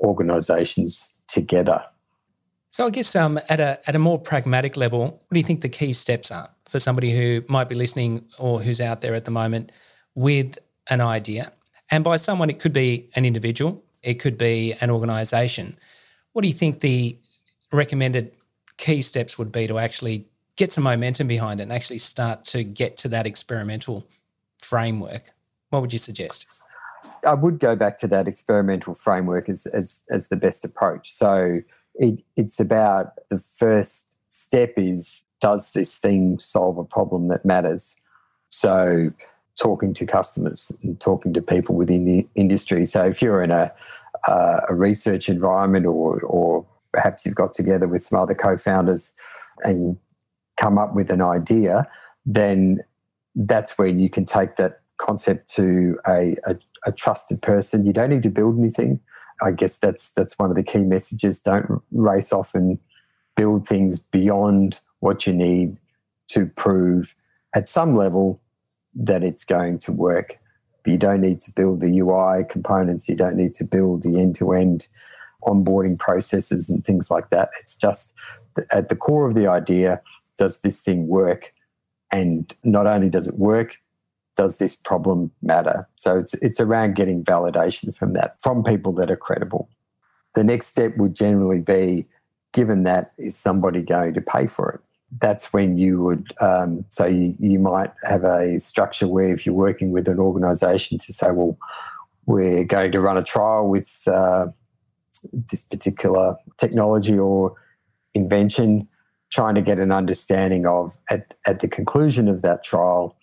organizations 0.01 1.13
together. 1.27 1.81
So 2.71 2.87
I 2.87 2.89
guess 2.89 3.15
um, 3.15 3.39
at 3.47 3.59
a 3.59 3.79
at 3.87 3.95
a 3.95 3.99
more 3.99 4.19
pragmatic 4.19 4.75
level, 4.75 5.01
what 5.01 5.33
do 5.33 5.39
you 5.39 5.45
think 5.45 5.61
the 5.61 5.69
key 5.69 5.93
steps 5.93 6.31
are 6.31 6.49
for 6.65 6.79
somebody 6.79 7.11
who 7.11 7.43
might 7.47 7.69
be 7.69 7.75
listening 7.75 8.25
or 8.39 8.61
who's 8.61 8.81
out 8.81 9.01
there 9.01 9.13
at 9.13 9.25
the 9.25 9.31
moment 9.31 9.71
with 10.15 10.57
an 10.89 11.01
idea? 11.01 11.53
And 11.91 12.03
by 12.03 12.15
someone, 12.15 12.49
it 12.49 12.59
could 12.59 12.73
be 12.73 13.09
an 13.15 13.25
individual, 13.25 13.83
it 14.01 14.15
could 14.15 14.37
be 14.37 14.73
an 14.81 14.89
organisation. 14.89 15.77
What 16.33 16.41
do 16.41 16.47
you 16.47 16.53
think 16.53 16.79
the 16.79 17.17
recommended 17.71 18.31
key 18.77 19.01
steps 19.01 19.37
would 19.37 19.51
be 19.51 19.67
to 19.67 19.77
actually 19.77 20.25
get 20.55 20.73
some 20.73 20.85
momentum 20.85 21.27
behind 21.27 21.59
it 21.59 21.63
and 21.63 21.73
actually 21.73 21.99
start 21.99 22.45
to 22.45 22.63
get 22.63 22.97
to 22.97 23.09
that 23.09 23.27
experimental 23.27 24.07
framework? 24.61 25.33
What 25.71 25.81
would 25.81 25.93
you 25.93 25.99
suggest? 25.99 26.45
I 27.25 27.33
would 27.33 27.59
go 27.59 27.75
back 27.75 27.97
to 27.99 28.07
that 28.09 28.27
experimental 28.27 28.93
framework 28.93 29.49
as 29.49 29.65
as, 29.67 30.03
as 30.11 30.27
the 30.27 30.35
best 30.35 30.63
approach. 30.63 31.13
So 31.13 31.61
it, 31.95 32.23
it's 32.37 32.59
about 32.59 33.13
the 33.29 33.39
first 33.39 34.15
step 34.29 34.73
is 34.77 35.25
does 35.39 35.71
this 35.71 35.97
thing 35.97 36.37
solve 36.39 36.77
a 36.77 36.83
problem 36.83 37.29
that 37.29 37.45
matters? 37.45 37.97
So 38.49 39.11
talking 39.59 39.93
to 39.95 40.05
customers 40.05 40.71
and 40.83 40.99
talking 40.99 41.33
to 41.33 41.41
people 41.41 41.75
within 41.75 42.05
the 42.05 42.27
industry. 42.35 42.85
So 42.85 43.05
if 43.05 43.21
you're 43.21 43.41
in 43.41 43.51
a 43.51 43.73
uh, 44.27 44.61
a 44.69 44.75
research 44.75 45.29
environment 45.29 45.85
or 45.85 46.19
or 46.21 46.65
perhaps 46.91 47.25
you've 47.25 47.35
got 47.35 47.53
together 47.53 47.87
with 47.87 48.03
some 48.03 48.19
other 48.19 48.35
co-founders 48.35 49.15
and 49.63 49.97
come 50.57 50.77
up 50.77 50.93
with 50.93 51.09
an 51.09 51.21
idea, 51.21 51.87
then 52.25 52.79
that's 53.35 53.77
where 53.77 53.87
you 53.87 54.09
can 54.09 54.25
take 54.25 54.57
that 54.57 54.80
concept 55.01 55.49
to 55.55 55.97
a, 56.07 56.35
a, 56.45 56.55
a 56.85 56.91
trusted 56.91 57.41
person. 57.41 57.85
You 57.85 57.93
don't 57.93 58.09
need 58.09 58.23
to 58.23 58.29
build 58.29 58.57
anything. 58.57 58.99
I 59.41 59.51
guess 59.51 59.79
that's 59.79 60.13
that's 60.13 60.37
one 60.37 60.51
of 60.51 60.55
the 60.55 60.63
key 60.63 60.83
messages. 60.83 61.41
Don't 61.41 61.81
race 61.91 62.31
off 62.31 62.53
and 62.53 62.77
build 63.35 63.67
things 63.67 63.99
beyond 63.99 64.79
what 64.99 65.25
you 65.25 65.33
need 65.33 65.77
to 66.27 66.45
prove 66.45 67.15
at 67.55 67.67
some 67.67 67.95
level 67.95 68.39
that 68.93 69.23
it's 69.23 69.43
going 69.43 69.79
to 69.79 69.91
work. 69.91 70.37
But 70.83 70.91
you 70.93 70.99
don't 70.99 71.21
need 71.21 71.41
to 71.41 71.51
build 71.51 71.79
the 71.79 71.99
UI 71.99 72.43
components. 72.49 73.09
You 73.09 73.15
don't 73.15 73.35
need 73.35 73.53
to 73.55 73.63
build 73.63 74.03
the 74.03 74.19
end-to-end 74.19 74.87
onboarding 75.43 75.97
processes 75.97 76.69
and 76.69 76.85
things 76.85 77.09
like 77.09 77.29
that. 77.29 77.49
It's 77.59 77.75
just 77.75 78.15
at 78.71 78.89
the 78.89 78.95
core 78.95 79.27
of 79.27 79.33
the 79.33 79.47
idea: 79.47 80.01
does 80.37 80.61
this 80.61 80.79
thing 80.79 81.07
work? 81.07 81.53
And 82.11 82.53
not 82.63 82.87
only 82.87 83.09
does 83.09 83.27
it 83.27 83.35
work, 83.35 83.77
does 84.41 84.55
this 84.57 84.75
problem 84.75 85.29
matter? 85.43 85.87
So 85.97 86.17
it's, 86.17 86.33
it's 86.45 86.59
around 86.59 86.95
getting 86.95 87.23
validation 87.23 87.95
from 87.95 88.13
that, 88.13 88.41
from 88.41 88.63
people 88.63 88.91
that 88.93 89.11
are 89.11 89.21
credible. 89.27 89.69
The 90.33 90.43
next 90.43 90.67
step 90.67 90.97
would 90.97 91.15
generally 91.15 91.61
be 91.61 92.07
given 92.51 92.83
that, 92.83 93.11
is 93.19 93.37
somebody 93.37 93.83
going 93.83 94.15
to 94.15 94.21
pay 94.21 94.47
for 94.47 94.71
it? 94.71 94.81
That's 95.19 95.53
when 95.53 95.77
you 95.77 96.01
would, 96.01 96.33
um, 96.41 96.83
so 96.89 97.05
you, 97.05 97.35
you 97.39 97.59
might 97.59 97.91
have 98.09 98.23
a 98.23 98.59
structure 98.59 99.07
where 99.07 99.31
if 99.31 99.45
you're 99.45 99.53
working 99.53 99.91
with 99.91 100.07
an 100.07 100.17
organization 100.17 100.97
to 100.97 101.13
say, 101.13 101.29
well, 101.31 101.55
we're 102.25 102.63
going 102.63 102.91
to 102.93 102.99
run 102.99 103.17
a 103.17 103.23
trial 103.23 103.69
with 103.69 103.91
uh, 104.07 104.47
this 105.51 105.63
particular 105.63 106.35
technology 106.57 107.17
or 107.19 107.53
invention, 108.15 108.87
trying 109.29 109.55
to 109.55 109.61
get 109.61 109.77
an 109.77 109.91
understanding 109.91 110.65
of 110.65 110.97
at, 111.11 111.35
at 111.45 111.59
the 111.59 111.67
conclusion 111.67 112.27
of 112.27 112.41
that 112.41 112.63
trial, 112.63 113.15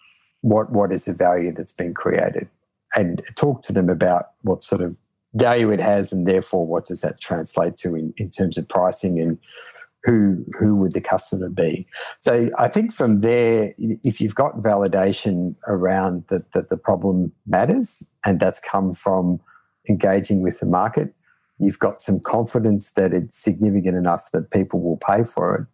what 0.43 0.71
what 0.73 0.93
is 0.93 1.05
the 1.05 1.15
value 1.15 1.53
that's 1.53 1.73
been 1.73 1.95
created? 1.95 2.49
And 2.97 3.23
talk 3.37 3.63
to 3.63 3.73
them 3.73 3.89
about 3.89 4.31
what 4.43 4.65
sort 4.65 4.81
of 4.81 4.97
value 5.35 5.71
it 5.71 5.81
has 5.81 6.13
and 6.13 6.27
therefore 6.27 6.67
what 6.67 6.87
does 6.87 7.03
that 7.03 7.21
translate 7.21 7.77
to 7.77 7.95
in, 7.95 8.15
in 8.17 8.31
terms 8.31 8.57
of 8.57 8.67
pricing 8.69 9.21
and 9.21 9.39
who 10.05 10.45
who 10.59 10.75
would 10.77 10.93
the 10.93 11.01
customer 11.01 11.49
be? 11.49 11.87
So 12.21 12.51
i 12.59 12.69
think 12.69 12.93
from 12.93 13.21
there 13.21 13.75
if 13.79 14.21
you've 14.21 14.35
got 14.35 14.59
validation 14.59 15.55
around 15.67 16.25
that, 16.29 16.53
that 16.53 16.71
the 16.71 16.79
problem 16.79 17.33
matters 17.47 18.09
and 18.25 18.41
that's 18.41 18.61
come 18.61 18.93
from 18.93 19.41
engaging 19.89 20.41
with 20.41 20.61
the 20.61 20.67
market 20.67 21.15
you've 21.59 21.79
got 21.79 22.01
some 22.01 22.21
confidence 22.21 22.93
that 22.93 23.13
it's 23.13 23.37
significant 23.37 23.97
enough 23.97 24.31
that 24.33 24.51
people 24.51 24.81
will 24.81 24.97
pay 24.97 25.25
for 25.25 25.57
it 25.57 25.67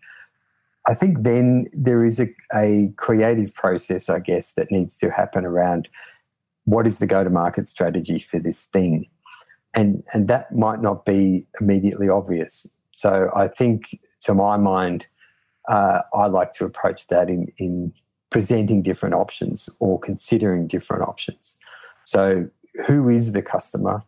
I 0.86 0.94
think 0.94 1.22
then 1.22 1.66
there 1.72 2.04
is 2.04 2.20
a, 2.20 2.26
a 2.54 2.92
creative 2.96 3.54
process, 3.54 4.08
I 4.08 4.18
guess, 4.20 4.52
that 4.54 4.70
needs 4.70 4.96
to 4.98 5.10
happen 5.10 5.44
around 5.44 5.88
what 6.64 6.86
is 6.86 6.98
the 6.98 7.06
go 7.06 7.24
to 7.24 7.30
market 7.30 7.68
strategy 7.68 8.18
for 8.18 8.38
this 8.38 8.62
thing. 8.62 9.08
And, 9.74 10.02
and 10.12 10.28
that 10.28 10.52
might 10.52 10.80
not 10.80 11.04
be 11.04 11.46
immediately 11.60 12.08
obvious. 12.08 12.66
So 12.90 13.30
I 13.34 13.48
think, 13.48 13.98
to 14.22 14.34
my 14.34 14.56
mind, 14.56 15.08
uh, 15.68 16.02
I 16.12 16.26
like 16.26 16.52
to 16.54 16.64
approach 16.64 17.08
that 17.08 17.28
in, 17.28 17.50
in 17.58 17.92
presenting 18.30 18.82
different 18.82 19.14
options 19.14 19.68
or 19.80 19.98
considering 19.98 20.66
different 20.66 21.02
options. 21.02 21.56
So, 22.04 22.48
who 22.86 23.08
is 23.08 23.32
the 23.32 23.42
customer? 23.42 24.02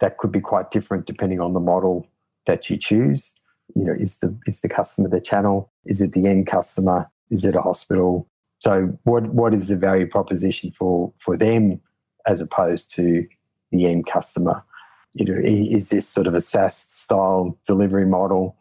That 0.00 0.18
could 0.18 0.32
be 0.32 0.40
quite 0.40 0.70
different 0.70 1.06
depending 1.06 1.40
on 1.40 1.52
the 1.52 1.60
model 1.60 2.06
that 2.46 2.70
you 2.70 2.76
choose 2.76 3.34
you 3.74 3.84
know, 3.84 3.92
is 3.92 4.18
the 4.18 4.36
is 4.46 4.60
the 4.60 4.68
customer 4.68 5.08
the 5.08 5.20
channel? 5.20 5.70
Is 5.84 6.00
it 6.00 6.12
the 6.12 6.26
end 6.26 6.46
customer? 6.46 7.10
Is 7.30 7.44
it 7.44 7.54
a 7.54 7.62
hospital? 7.62 8.28
So 8.58 8.98
what 9.04 9.32
what 9.34 9.54
is 9.54 9.68
the 9.68 9.76
value 9.76 10.06
proposition 10.06 10.70
for 10.70 11.12
for 11.18 11.36
them 11.36 11.80
as 12.26 12.40
opposed 12.40 12.94
to 12.96 13.26
the 13.70 13.86
end 13.86 14.06
customer? 14.06 14.64
You 15.12 15.24
know, 15.26 15.40
is 15.42 15.88
this 15.88 16.08
sort 16.08 16.26
of 16.26 16.34
a 16.34 16.40
SaaS 16.40 16.76
style 16.76 17.58
delivery 17.66 18.06
model? 18.06 18.56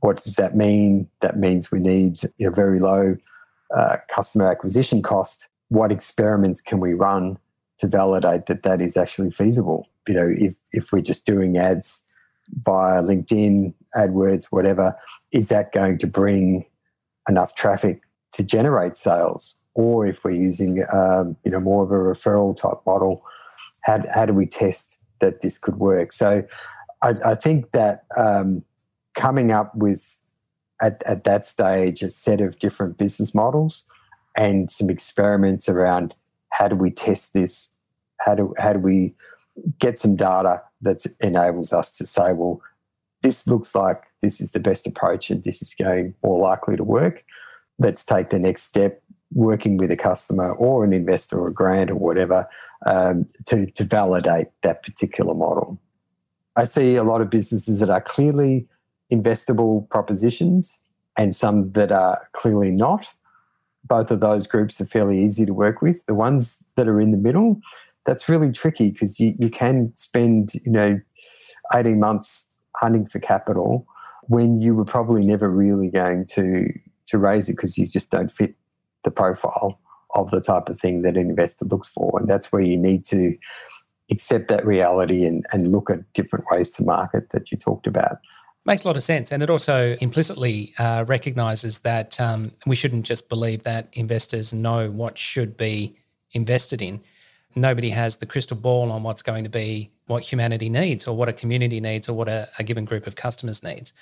What 0.00 0.22
does 0.22 0.36
that 0.36 0.56
mean? 0.56 1.08
That 1.20 1.36
means 1.36 1.70
we 1.70 1.80
need 1.80 2.22
you 2.38 2.46
know, 2.46 2.52
very 2.52 2.78
low 2.78 3.16
uh, 3.72 3.96
customer 4.14 4.50
acquisition 4.50 5.02
cost, 5.02 5.48
what 5.68 5.90
experiments 5.90 6.60
can 6.60 6.80
we 6.80 6.92
run 6.92 7.38
to 7.78 7.88
validate 7.88 8.46
that 8.46 8.62
that 8.62 8.80
is 8.80 8.96
actually 8.96 9.30
feasible? 9.30 9.88
You 10.06 10.14
know, 10.14 10.26
if, 10.28 10.54
if 10.72 10.92
we're 10.92 11.02
just 11.02 11.26
doing 11.26 11.56
ads 11.56 12.06
via 12.52 13.02
LinkedIn, 13.02 13.74
AdWords, 13.96 14.46
whatever, 14.50 14.94
is 15.32 15.48
that 15.48 15.72
going 15.72 15.98
to 15.98 16.06
bring 16.06 16.64
enough 17.28 17.54
traffic 17.54 18.02
to 18.32 18.44
generate 18.44 18.96
sales? 18.96 19.56
Or 19.74 20.06
if 20.06 20.22
we're 20.24 20.32
using, 20.32 20.84
um, 20.92 21.36
you 21.44 21.50
know, 21.50 21.60
more 21.60 21.82
of 21.82 21.90
a 21.90 21.94
referral 21.94 22.56
type 22.56 22.82
model, 22.86 23.22
how, 23.82 24.02
how 24.14 24.26
do 24.26 24.34
we 24.34 24.46
test 24.46 24.98
that 25.20 25.40
this 25.40 25.56
could 25.56 25.76
work? 25.76 26.12
So 26.12 26.44
I, 27.02 27.14
I 27.24 27.34
think 27.34 27.72
that 27.72 28.04
um, 28.16 28.62
coming 29.14 29.50
up 29.50 29.74
with 29.74 30.20
at, 30.80 31.02
at 31.06 31.24
that 31.24 31.44
stage 31.44 32.02
a 32.02 32.10
set 32.10 32.40
of 32.40 32.58
different 32.58 32.98
business 32.98 33.34
models 33.34 33.84
and 34.36 34.70
some 34.70 34.90
experiments 34.90 35.68
around 35.68 36.14
how 36.50 36.68
do 36.68 36.76
we 36.76 36.90
test 36.90 37.32
this 37.32 37.70
how 38.20 38.34
do 38.34 38.54
how 38.58 38.72
do 38.72 38.78
we 38.78 39.14
get 39.78 39.98
some 39.98 40.16
data 40.16 40.62
that 40.80 41.04
enables 41.20 41.72
us 41.72 41.92
to 41.96 42.06
say 42.06 42.32
well 42.32 42.60
this 43.22 43.46
looks 43.46 43.74
like 43.74 44.02
this 44.20 44.40
is 44.40 44.52
the 44.52 44.60
best 44.60 44.86
approach 44.86 45.30
and 45.30 45.44
this 45.44 45.62
is 45.62 45.74
going 45.74 46.14
more 46.22 46.38
likely 46.38 46.76
to 46.76 46.84
work 46.84 47.24
let's 47.78 48.04
take 48.04 48.30
the 48.30 48.38
next 48.38 48.62
step 48.62 49.02
working 49.34 49.76
with 49.76 49.90
a 49.90 49.96
customer 49.96 50.52
or 50.54 50.84
an 50.84 50.92
investor 50.92 51.38
or 51.38 51.48
a 51.48 51.54
grant 51.54 51.90
or 51.90 51.96
whatever 51.96 52.46
um, 52.84 53.26
to, 53.46 53.70
to 53.72 53.84
validate 53.84 54.48
that 54.62 54.82
particular 54.82 55.34
model 55.34 55.78
i 56.56 56.64
see 56.64 56.96
a 56.96 57.04
lot 57.04 57.20
of 57.20 57.30
businesses 57.30 57.78
that 57.78 57.90
are 57.90 58.00
clearly 58.00 58.66
investable 59.12 59.88
propositions 59.90 60.82
and 61.16 61.34
some 61.34 61.72
that 61.72 61.92
are 61.92 62.28
clearly 62.32 62.70
not. 62.70 63.06
Both 63.84 64.10
of 64.10 64.20
those 64.20 64.46
groups 64.46 64.80
are 64.80 64.86
fairly 64.86 65.22
easy 65.22 65.44
to 65.44 65.52
work 65.52 65.82
with. 65.82 66.04
The 66.06 66.14
ones 66.14 66.64
that 66.76 66.88
are 66.88 67.00
in 67.00 67.10
the 67.10 67.18
middle, 67.18 67.60
that's 68.04 68.28
really 68.28 68.52
tricky 68.52 68.90
because 68.90 69.18
you, 69.20 69.34
you 69.38 69.50
can 69.50 69.92
spend, 69.96 70.54
you 70.54 70.72
know, 70.72 71.00
18 71.74 72.00
months 72.00 72.54
hunting 72.76 73.06
for 73.06 73.18
capital 73.18 73.86
when 74.24 74.60
you 74.60 74.74
were 74.74 74.84
probably 74.84 75.26
never 75.26 75.50
really 75.50 75.90
going 75.90 76.26
to 76.26 76.68
to 77.06 77.18
raise 77.18 77.48
it 77.48 77.56
because 77.56 77.76
you 77.76 77.86
just 77.86 78.10
don't 78.10 78.30
fit 78.30 78.54
the 79.04 79.10
profile 79.10 79.78
of 80.14 80.30
the 80.30 80.40
type 80.40 80.68
of 80.68 80.80
thing 80.80 81.02
that 81.02 81.16
an 81.16 81.28
investor 81.28 81.64
looks 81.64 81.88
for. 81.88 82.18
And 82.18 82.28
that's 82.28 82.52
where 82.52 82.62
you 82.62 82.78
need 82.78 83.04
to 83.06 83.36
accept 84.10 84.48
that 84.48 84.64
reality 84.64 85.24
and, 85.24 85.44
and 85.52 85.72
look 85.72 85.90
at 85.90 86.10
different 86.12 86.44
ways 86.50 86.70
to 86.70 86.84
market 86.84 87.30
that 87.30 87.50
you 87.50 87.58
talked 87.58 87.86
about. 87.86 88.18
Makes 88.64 88.84
a 88.84 88.86
lot 88.86 88.96
of 88.96 89.02
sense. 89.02 89.32
And 89.32 89.42
it 89.42 89.50
also 89.50 89.96
implicitly 90.00 90.72
uh, 90.78 91.04
recognizes 91.08 91.80
that 91.80 92.20
um, 92.20 92.52
we 92.66 92.76
shouldn't 92.76 93.04
just 93.04 93.28
believe 93.28 93.64
that 93.64 93.88
investors 93.92 94.52
know 94.52 94.90
what 94.90 95.18
should 95.18 95.56
be 95.56 95.96
invested 96.32 96.80
in. 96.80 97.02
Nobody 97.54 97.90
has 97.90 98.16
the 98.16 98.26
crystal 98.26 98.56
ball 98.56 98.90
on 98.90 99.02
what's 99.02 99.22
going 99.22 99.44
to 99.44 99.50
be 99.50 99.90
what 100.06 100.22
humanity 100.22 100.68
needs 100.68 101.06
or 101.06 101.16
what 101.16 101.28
a 101.28 101.32
community 101.32 101.80
needs 101.80 102.08
or 102.08 102.14
what 102.14 102.28
a, 102.28 102.48
a 102.58 102.64
given 102.64 102.84
group 102.84 103.06
of 103.06 103.16
customers 103.16 103.62
needs. 103.62 103.92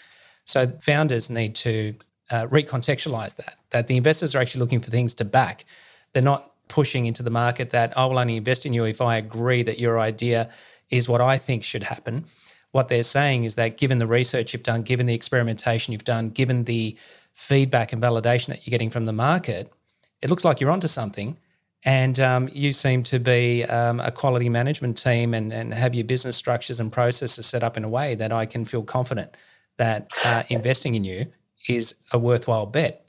So 0.44 0.68
founders 0.68 1.30
need 1.30 1.54
to 1.56 1.94
uh, 2.30 2.46
recontextualize 2.46 3.36
that, 3.36 3.56
that 3.70 3.86
the 3.86 3.96
investors 3.96 4.34
are 4.34 4.38
actually 4.38 4.60
looking 4.60 4.80
for 4.80 4.90
things 4.90 5.14
to 5.14 5.24
back. 5.24 5.64
They're 6.12 6.22
not 6.22 6.52
pushing 6.68 7.06
into 7.06 7.22
the 7.22 7.30
market 7.30 7.70
that 7.70 7.96
I 7.96 8.06
will 8.06 8.18
only 8.18 8.36
invest 8.36 8.64
in 8.64 8.72
you 8.72 8.84
if 8.84 9.00
I 9.00 9.16
agree 9.16 9.62
that 9.64 9.78
your 9.78 9.98
idea 9.98 10.48
is 10.88 11.08
what 11.08 11.20
I 11.20 11.38
think 11.38 11.64
should 11.64 11.84
happen 11.84 12.26
what 12.72 12.88
they're 12.88 13.02
saying 13.02 13.44
is 13.44 13.56
that 13.56 13.76
given 13.76 13.98
the 13.98 14.06
research 14.06 14.52
you've 14.52 14.62
done, 14.62 14.82
given 14.82 15.06
the 15.06 15.14
experimentation 15.14 15.92
you've 15.92 16.04
done, 16.04 16.30
given 16.30 16.64
the 16.64 16.96
feedback 17.32 17.92
and 17.92 18.02
validation 18.02 18.46
that 18.46 18.66
you're 18.66 18.70
getting 18.70 18.90
from 18.90 19.06
the 19.06 19.12
market, 19.12 19.72
it 20.22 20.30
looks 20.30 20.44
like 20.44 20.60
you're 20.60 20.70
onto 20.70 20.88
something. 20.88 21.36
And 21.84 22.20
um, 22.20 22.48
you 22.52 22.72
seem 22.72 23.02
to 23.04 23.18
be 23.18 23.64
um, 23.64 24.00
a 24.00 24.10
quality 24.10 24.48
management 24.48 24.98
team 24.98 25.32
and, 25.32 25.52
and 25.52 25.72
have 25.72 25.94
your 25.94 26.04
business 26.04 26.36
structures 26.36 26.78
and 26.78 26.92
processes 26.92 27.46
set 27.46 27.62
up 27.62 27.76
in 27.76 27.84
a 27.84 27.88
way 27.88 28.14
that 28.16 28.32
I 28.32 28.44
can 28.44 28.64
feel 28.66 28.82
confident 28.82 29.34
that 29.78 30.12
uh, 30.24 30.42
investing 30.50 30.94
in 30.94 31.04
you 31.04 31.26
is 31.68 31.94
a 32.12 32.18
worthwhile 32.18 32.66
bet. 32.66 33.06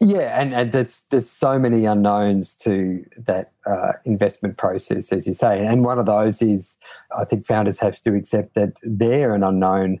Yeah, 0.00 0.40
and, 0.40 0.54
and, 0.54 0.70
there's 0.70 1.06
there's 1.10 1.28
so 1.28 1.58
many 1.58 1.84
unknowns 1.84 2.54
to 2.58 3.04
that 3.26 3.50
uh, 3.66 3.94
investment 4.04 4.56
process, 4.56 5.10
as 5.12 5.26
you 5.26 5.34
say, 5.34 5.66
and 5.66 5.84
one 5.84 5.98
of 5.98 6.06
those 6.06 6.40
is 6.40 6.78
I 7.18 7.24
think 7.24 7.44
founders 7.44 7.80
have 7.80 8.00
to 8.02 8.14
accept 8.14 8.54
that 8.54 8.74
they're 8.84 9.34
an 9.34 9.42
unknown, 9.42 9.98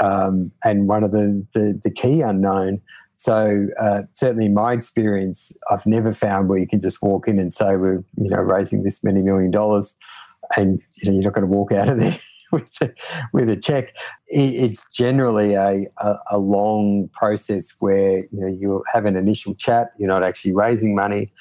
um, 0.00 0.50
and 0.64 0.88
one 0.88 1.04
of 1.04 1.12
the, 1.12 1.46
the, 1.52 1.80
the 1.84 1.92
key 1.92 2.22
unknown. 2.22 2.80
So 3.16 3.66
uh, 3.80 4.02
certainly, 4.12 4.44
in 4.44 4.54
my 4.54 4.74
experience, 4.74 5.56
I've 5.70 5.86
never 5.86 6.12
found 6.12 6.48
where 6.48 6.58
you 6.58 6.66
can 6.66 6.82
just 6.82 7.02
walk 7.02 7.26
in 7.26 7.38
and 7.38 7.50
say 7.52 7.76
we're 7.76 8.04
you 8.16 8.28
know 8.28 8.38
raising 8.38 8.82
this 8.82 9.02
many 9.02 9.22
million 9.22 9.50
dollars, 9.50 9.96
and 10.56 10.82
you 10.98 11.10
know 11.10 11.14
you're 11.14 11.24
not 11.24 11.32
going 11.32 11.50
to 11.50 11.52
walk 11.52 11.72
out 11.72 11.88
of 11.88 11.98
there 11.98 12.16
with 12.52 12.68
a, 12.82 12.90
with 13.32 13.48
a 13.48 13.56
check. 13.56 13.96
It's 14.28 14.84
generally 14.90 15.54
a, 15.54 15.86
a, 15.98 16.14
a, 16.32 16.38
long 16.38 17.08
process 17.14 17.72
where 17.78 18.18
you 18.18 18.28
know 18.32 18.48
you 18.48 18.82
have 18.92 19.06
an 19.06 19.16
initial 19.16 19.54
chat. 19.54 19.92
You're 19.98 20.08
not 20.08 20.22
actually 20.22 20.52
raising 20.52 20.94
money, 20.94 21.32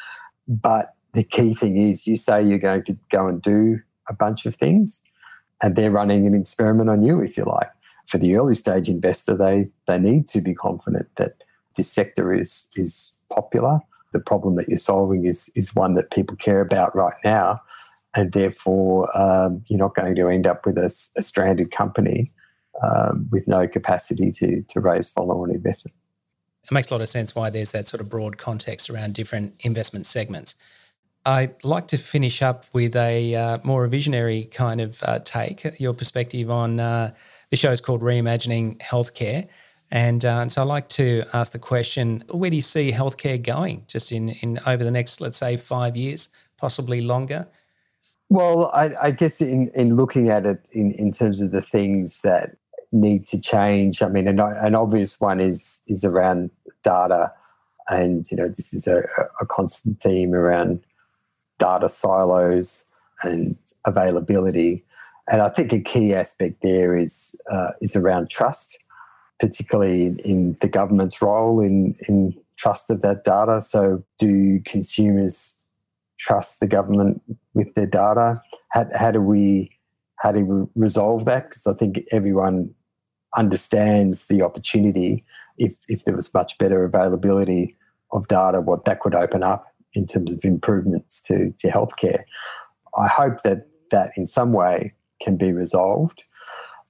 but 0.47 0.93
the 1.11 1.25
key 1.25 1.53
thing 1.53 1.75
is 1.75 2.07
you 2.07 2.15
say 2.15 2.41
you're 2.41 2.57
going 2.57 2.83
to 2.83 2.97
go 3.11 3.27
and 3.27 3.41
do 3.41 3.81
a 4.07 4.13
bunch 4.13 4.45
of 4.45 4.55
things, 4.55 5.03
and 5.61 5.75
they're 5.75 5.91
running 5.91 6.25
an 6.25 6.35
experiment 6.35 6.89
on 6.89 7.03
you, 7.03 7.21
if 7.21 7.35
you 7.35 7.43
like. 7.43 7.69
For 8.07 8.17
the 8.17 8.37
early 8.37 8.55
stage 8.55 8.87
investor, 8.87 9.35
they 9.35 9.65
they 9.87 9.99
need 9.99 10.29
to 10.29 10.39
be 10.39 10.55
confident 10.55 11.09
that 11.17 11.33
this 11.77 11.91
sector 11.91 12.33
is 12.33 12.69
is 12.75 13.13
popular. 13.31 13.79
The 14.13 14.19
problem 14.19 14.55
that 14.55 14.69
you're 14.69 14.77
solving 14.77 15.25
is 15.25 15.49
is 15.55 15.75
one 15.75 15.95
that 15.95 16.11
people 16.11 16.37
care 16.37 16.61
about 16.61 16.95
right 16.95 17.17
now 17.23 17.61
and 18.15 18.31
therefore 18.31 19.15
um, 19.17 19.61
you're 19.67 19.79
not 19.79 19.93
going 19.93 20.15
to 20.15 20.29
end 20.29 20.47
up 20.47 20.65
with 20.65 20.77
a, 20.77 20.93
a 21.17 21.21
stranded 21.21 21.71
company 21.71 22.31
um, 22.81 23.27
with 23.31 23.47
no 23.47 23.67
capacity 23.67 24.31
to, 24.31 24.63
to 24.69 24.79
raise 24.79 25.09
follow-on 25.09 25.51
investment. 25.51 25.95
It 26.63 26.71
makes 26.71 26.89
a 26.89 26.93
lot 26.93 27.01
of 27.01 27.09
sense 27.09 27.35
why 27.35 27.49
there's 27.49 27.73
that 27.73 27.87
sort 27.87 28.01
of 28.01 28.09
broad 28.09 28.37
context 28.37 28.89
around 28.89 29.13
different 29.13 29.53
investment 29.59 30.05
segments. 30.05 30.55
I'd 31.25 31.63
like 31.63 31.87
to 31.87 31.97
finish 31.97 32.41
up 32.41 32.65
with 32.73 32.95
a 32.95 33.35
uh, 33.35 33.57
more 33.63 33.85
visionary 33.87 34.45
kind 34.45 34.81
of 34.81 35.01
uh, 35.03 35.19
take, 35.19 35.79
your 35.79 35.93
perspective 35.93 36.49
on 36.49 36.79
uh, 36.79 37.13
the 37.49 37.57
show 37.57 37.71
is 37.71 37.81
called 37.81 38.01
Reimagining 38.01 38.77
Healthcare. 38.79 39.47
And, 39.91 40.25
uh, 40.25 40.39
and 40.39 40.51
so 40.51 40.61
I'd 40.61 40.67
like 40.67 40.89
to 40.89 41.23
ask 41.33 41.51
the 41.51 41.59
question 41.59 42.23
where 42.29 42.49
do 42.49 42.55
you 42.55 42.61
see 42.61 42.91
healthcare 42.91 43.41
going 43.41 43.83
just 43.87 44.11
in, 44.11 44.29
in 44.29 44.59
over 44.65 44.83
the 44.83 44.91
next, 44.91 45.21
let's 45.21 45.37
say, 45.37 45.57
five 45.57 45.95
years, 45.95 46.29
possibly 46.57 47.01
longer? 47.01 47.47
Well, 48.29 48.71
I, 48.73 48.91
I, 49.01 49.11
guess 49.11 49.39
in, 49.39 49.69
in 49.75 49.95
looking 49.95 50.29
at 50.29 50.45
it 50.45 50.59
in, 50.71 50.91
in 50.93 51.11
terms 51.11 51.41
of 51.41 51.51
the 51.51 51.61
things 51.61 52.21
that 52.23 52.57
need 52.91 53.27
to 53.27 53.39
change, 53.39 54.01
I 54.01 54.09
mean, 54.09 54.27
an, 54.27 54.39
an 54.39 54.75
obvious 54.75 55.19
one 55.19 55.39
is 55.39 55.81
is 55.87 56.03
around 56.03 56.49
data, 56.83 57.31
and 57.87 58.29
you 58.31 58.37
know 58.37 58.47
this 58.47 58.73
is 58.73 58.87
a, 58.87 59.03
a 59.39 59.45
constant 59.45 60.01
theme 60.01 60.33
around 60.33 60.83
data 61.59 61.87
silos 61.87 62.85
and 63.21 63.55
availability, 63.85 64.83
and 65.29 65.41
I 65.41 65.49
think 65.49 65.71
a 65.71 65.79
key 65.79 66.15
aspect 66.15 66.63
there 66.63 66.95
is 66.95 67.39
uh, 67.51 67.71
is 67.81 67.95
around 67.95 68.29
trust, 68.29 68.79
particularly 69.39 70.15
in, 70.23 70.57
the 70.61 70.69
government's 70.69 71.21
role 71.21 71.59
in 71.61 71.95
in 72.07 72.33
trust 72.57 72.89
of 72.89 73.01
that 73.01 73.23
data. 73.23 73.61
So, 73.61 74.03
do 74.17 74.59
consumers 74.65 75.57
trust 76.17 76.59
the 76.59 76.67
government 76.67 77.21
with 77.53 77.73
their 77.75 77.87
data? 77.87 78.41
How, 78.69 78.85
how 78.97 79.11
do 79.11 79.21
we 79.21 79.71
how 80.17 80.31
do 80.31 80.45
we 80.45 80.65
resolve 80.75 81.25
that? 81.25 81.49
Because 81.49 81.67
I 81.67 81.73
think 81.73 82.03
everyone 82.11 82.73
understands 83.37 84.25
the 84.27 84.41
opportunity 84.41 85.25
if 85.57 85.73
if 85.87 86.05
there 86.05 86.15
was 86.15 86.33
much 86.33 86.57
better 86.57 86.83
availability 86.83 87.75
of 88.11 88.27
data, 88.27 88.61
what 88.61 88.85
that 88.85 88.99
could 88.99 89.15
open 89.15 89.43
up 89.43 89.67
in 89.93 90.05
terms 90.05 90.33
of 90.33 90.43
improvements 90.43 91.21
to 91.23 91.53
to 91.59 91.67
healthcare. 91.67 92.23
I 92.97 93.07
hope 93.07 93.43
that 93.43 93.67
that 93.91 94.11
in 94.15 94.25
some 94.25 94.53
way 94.53 94.93
can 95.21 95.37
be 95.37 95.51
resolved. 95.51 96.23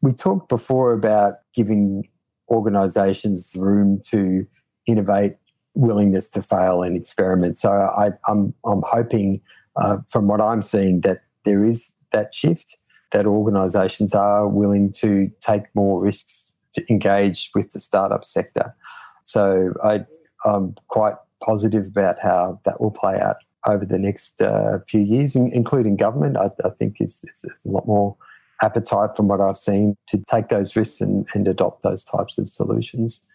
We 0.01 0.13
talked 0.13 0.49
before 0.49 0.93
about 0.93 1.35
giving 1.53 2.07
organisations 2.49 3.55
room 3.57 4.01
to 4.09 4.45
innovate 4.87 5.33
willingness 5.73 6.29
to 6.29 6.41
fail 6.41 6.83
and 6.83 6.95
experiment. 6.95 7.57
So 7.57 7.69
I, 7.71 8.07
am 8.07 8.13
I'm, 8.27 8.53
I'm 8.65 8.83
hoping, 8.85 9.41
uh, 9.75 9.97
from 10.07 10.27
what 10.27 10.41
I'm 10.41 10.61
seeing, 10.61 11.01
that 11.01 11.19
there 11.43 11.65
is 11.65 11.93
that 12.11 12.33
shift. 12.33 12.77
That 13.11 13.25
organisations 13.25 14.13
are 14.13 14.47
willing 14.47 14.91
to 14.93 15.31
take 15.39 15.63
more 15.73 16.01
risks 16.01 16.51
to 16.73 16.83
engage 16.89 17.51
with 17.55 17.71
the 17.71 17.79
startup 17.79 18.25
sector. 18.25 18.75
So 19.23 19.73
I, 19.83 20.05
I'm 20.43 20.75
quite 20.87 21.15
positive 21.41 21.87
about 21.87 22.17
how 22.21 22.59
that 22.65 22.81
will 22.81 22.91
play 22.91 23.19
out 23.19 23.37
over 23.67 23.85
the 23.85 23.97
next 23.97 24.41
uh, 24.41 24.79
few 24.87 25.01
years, 25.01 25.35
including 25.35 25.95
government. 25.95 26.37
I, 26.37 26.49
I 26.65 26.69
think 26.69 26.97
is, 26.99 27.23
is 27.23 27.65
a 27.65 27.69
lot 27.69 27.87
more 27.87 28.17
appetite 28.61 29.15
from 29.15 29.27
what 29.27 29.41
I've 29.41 29.57
seen 29.57 29.95
to 30.07 30.23
take 30.29 30.49
those 30.49 30.75
risks 30.75 31.01
and, 31.01 31.27
and 31.33 31.47
adopt 31.47 31.83
those 31.83 32.03
types 32.03 32.37
of 32.37 32.49
solutions. 32.49 33.27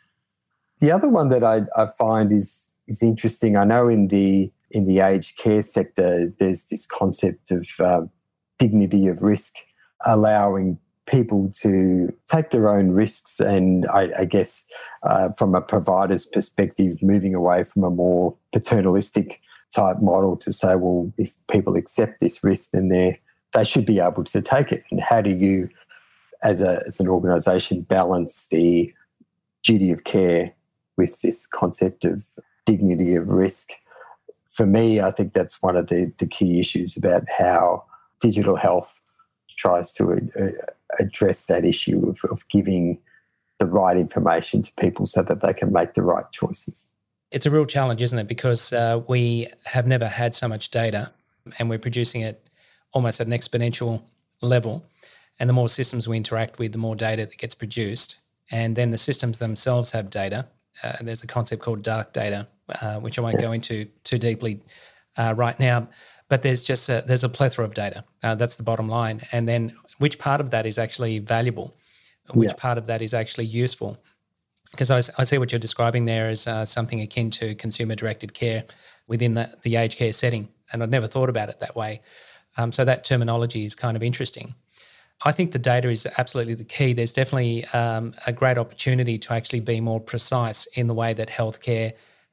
The 0.81 0.91
other 0.91 1.09
one 1.09 1.29
that 1.29 1.45
I, 1.45 1.63
I 1.77 1.89
find 1.99 2.33
is 2.33 2.69
is 2.89 3.03
interesting. 3.03 3.57
I 3.57 3.65
know 3.65 3.89
in 3.89 4.09
the 4.09 4.51
in 4.71 4.87
the 4.87 5.01
aged 5.01 5.37
care 5.37 5.63
sector, 5.63 6.33
there's 6.39 6.65
this 6.65 6.87
concept 6.87 7.51
of 7.51 7.69
uh, 7.81 8.03
dignity 8.59 9.07
of 9.09 9.23
risk, 9.23 9.55
allowing 10.07 10.79
people 11.07 11.51
to 11.61 12.13
take 12.31 12.51
their 12.51 12.69
own 12.69 12.91
risks, 12.91 13.41
and 13.41 13.87
I, 13.89 14.09
I 14.21 14.25
guess 14.25 14.67
uh, 15.03 15.31
from 15.33 15.55
a 15.55 15.61
provider's 15.61 16.25
perspective, 16.25 17.03
moving 17.03 17.35
away 17.35 17.65
from 17.65 17.85
a 17.85 17.91
more 17.91 18.37
paternalistic 18.53 19.41
type 19.75 19.97
model 20.01 20.37
to 20.37 20.53
say, 20.53 20.77
well, 20.77 21.13
if 21.17 21.35
people 21.51 21.77
accept 21.77 22.21
this 22.21 22.43
risk, 22.43 22.71
then 22.71 22.89
they 22.89 23.21
they 23.53 23.65
should 23.65 23.87
be 23.87 24.01
able 24.01 24.25
to 24.25 24.43
take 24.43 24.73
it. 24.73 24.85
And 24.91 25.01
how 25.01 25.21
do 25.21 25.31
you, 25.31 25.69
as 26.43 26.61
a 26.61 26.83
as 26.87 27.01
an 27.01 27.09
organisation, 27.09 27.83
balance 27.83 28.47
the 28.51 28.93
duty 29.63 29.91
of 29.91 30.05
care 30.05 30.55
with 30.97 31.21
this 31.21 31.47
concept 31.47 32.05
of 32.05 32.27
dignity 32.67 33.15
of 33.15 33.29
risk? 33.29 33.71
For 34.49 34.67
me, 34.67 35.01
I 35.01 35.11
think 35.11 35.33
that's 35.33 35.63
one 35.63 35.77
of 35.77 35.89
the, 35.89 36.13
the 36.19 36.27
key 36.27 36.61
issues 36.61 36.97
about 36.97 37.23
how 37.39 37.85
digital 38.21 38.57
health 38.57 39.01
tries 39.57 39.93
to 39.93 40.13
uh, 40.13 40.49
address 40.99 41.47
that 41.47 41.65
issue 41.65 42.09
of, 42.09 42.21
of 42.31 42.47
giving 42.49 42.99
the 43.59 43.67
right 43.67 43.97
information 43.97 44.63
to 44.63 44.73
people 44.75 45.07
so 45.07 45.23
that 45.23 45.41
they 45.43 45.53
can 45.53 45.73
make 45.73 45.95
the 45.95 46.03
right 46.03 46.25
choices. 46.33 46.87
It's 47.31 47.47
a 47.47 47.51
real 47.51 47.67
challenge, 47.67 48.03
isn't 48.03 48.19
it? 48.19 48.27
Because 48.27 48.73
uh, 48.73 49.03
we 49.07 49.49
have 49.65 49.87
never 49.87 50.09
had 50.09 50.35
so 50.35 50.49
much 50.49 50.71
data 50.71 51.13
and 51.59 51.71
we're 51.71 51.79
producing 51.79 52.23
it 52.23 52.50
almost 52.93 53.21
at 53.21 53.27
an 53.27 53.33
exponential 53.33 54.03
level. 54.43 54.87
And 55.39 55.49
the 55.49 55.55
more 55.55 55.69
systems 55.69 56.07
we 56.07 56.17
interact 56.17 56.59
with, 56.59 56.73
the 56.73 56.79
more 56.79 56.97
data 56.97 57.27
that 57.27 57.39
gets 57.39 57.55
produced. 57.55 58.19
And 58.51 58.77
then 58.77 58.91
the 58.91 58.99
systems 58.99 59.39
themselves 59.39 59.91
have 59.93 60.11
data. 60.11 60.47
Uh, 60.83 60.97
there's 61.01 61.23
a 61.23 61.27
concept 61.27 61.63
called 61.63 61.83
dark 61.83 62.13
data, 62.13 62.49
uh, 62.81 63.01
which 63.01 63.19
I 63.19 63.23
won't 63.23 63.41
go 63.41 63.53
into 63.53 63.87
too 64.05 64.19
deeply 64.19 64.61
uh, 65.17 65.35
right 65.37 65.59
now. 65.59 65.89
But 66.29 66.43
there's 66.43 66.63
just 66.63 66.89
a, 66.89 67.03
there's 67.07 67.25
a 67.25 67.29
plethora 67.29 67.65
of 67.65 67.75
data. 67.75 68.05
Uh, 68.23 68.35
that's 68.35 68.57
the 68.57 68.63
bottom 68.63 68.89
line. 68.89 69.23
And 69.33 69.49
then 69.49 69.73
which 69.99 70.19
part 70.19 70.41
of 70.41 70.51
that 70.51 70.67
is 70.67 70.79
actually 70.79 71.19
valuable? 71.19 71.77
Which 72.33 72.49
yeah. 72.49 72.55
part 72.55 72.79
of 72.79 72.87
that 72.87 73.03
is 73.03 73.15
actually 73.15 73.47
useful? 73.47 73.99
Because 74.71 74.91
I, 74.91 74.99
I, 75.19 75.25
see 75.25 75.39
what 75.39 75.51
you're 75.51 75.59
describing 75.59 76.05
there 76.05 76.29
as 76.29 76.47
uh, 76.47 76.65
something 76.65 77.01
akin 77.01 77.31
to 77.33 77.57
consumer 77.57 77.97
directed 77.97 78.35
care 78.35 78.63
within 79.09 79.35
the, 79.35 79.53
the 79.63 79.75
aged 79.75 79.99
care 79.99 80.13
setting. 80.13 80.49
And 80.73 80.83
I'd 80.83 80.91
never 80.91 81.09
thought 81.09 81.29
about 81.29 81.49
it 81.49 81.59
that 81.59 81.75
way. 81.75 82.03
Um, 82.61 82.73
so 82.73 82.85
that 82.85 83.05
terminology 83.05 83.65
is 83.65 83.75
kind 83.75 83.97
of 83.97 84.03
interesting. 84.03 84.55
I 85.23 85.33
think 85.33 85.53
the 85.53 85.59
data 85.59 85.89
is 85.91 86.07
absolutely 86.19 86.55
the 86.55 86.65
key. 86.65 86.93
There's 86.95 87.13
definitely 87.13 87.65
um, 87.67 88.15
a 88.27 88.33
great 88.33 88.59
opportunity 88.59 89.19
to 89.19 89.33
actually 89.33 89.61
be 89.61 89.81
more 89.81 90.01
precise 90.01 90.67
in 90.67 90.87
the 90.87 90.95
way 90.95 91.15
that 91.15 91.29
healthcare 91.29 91.93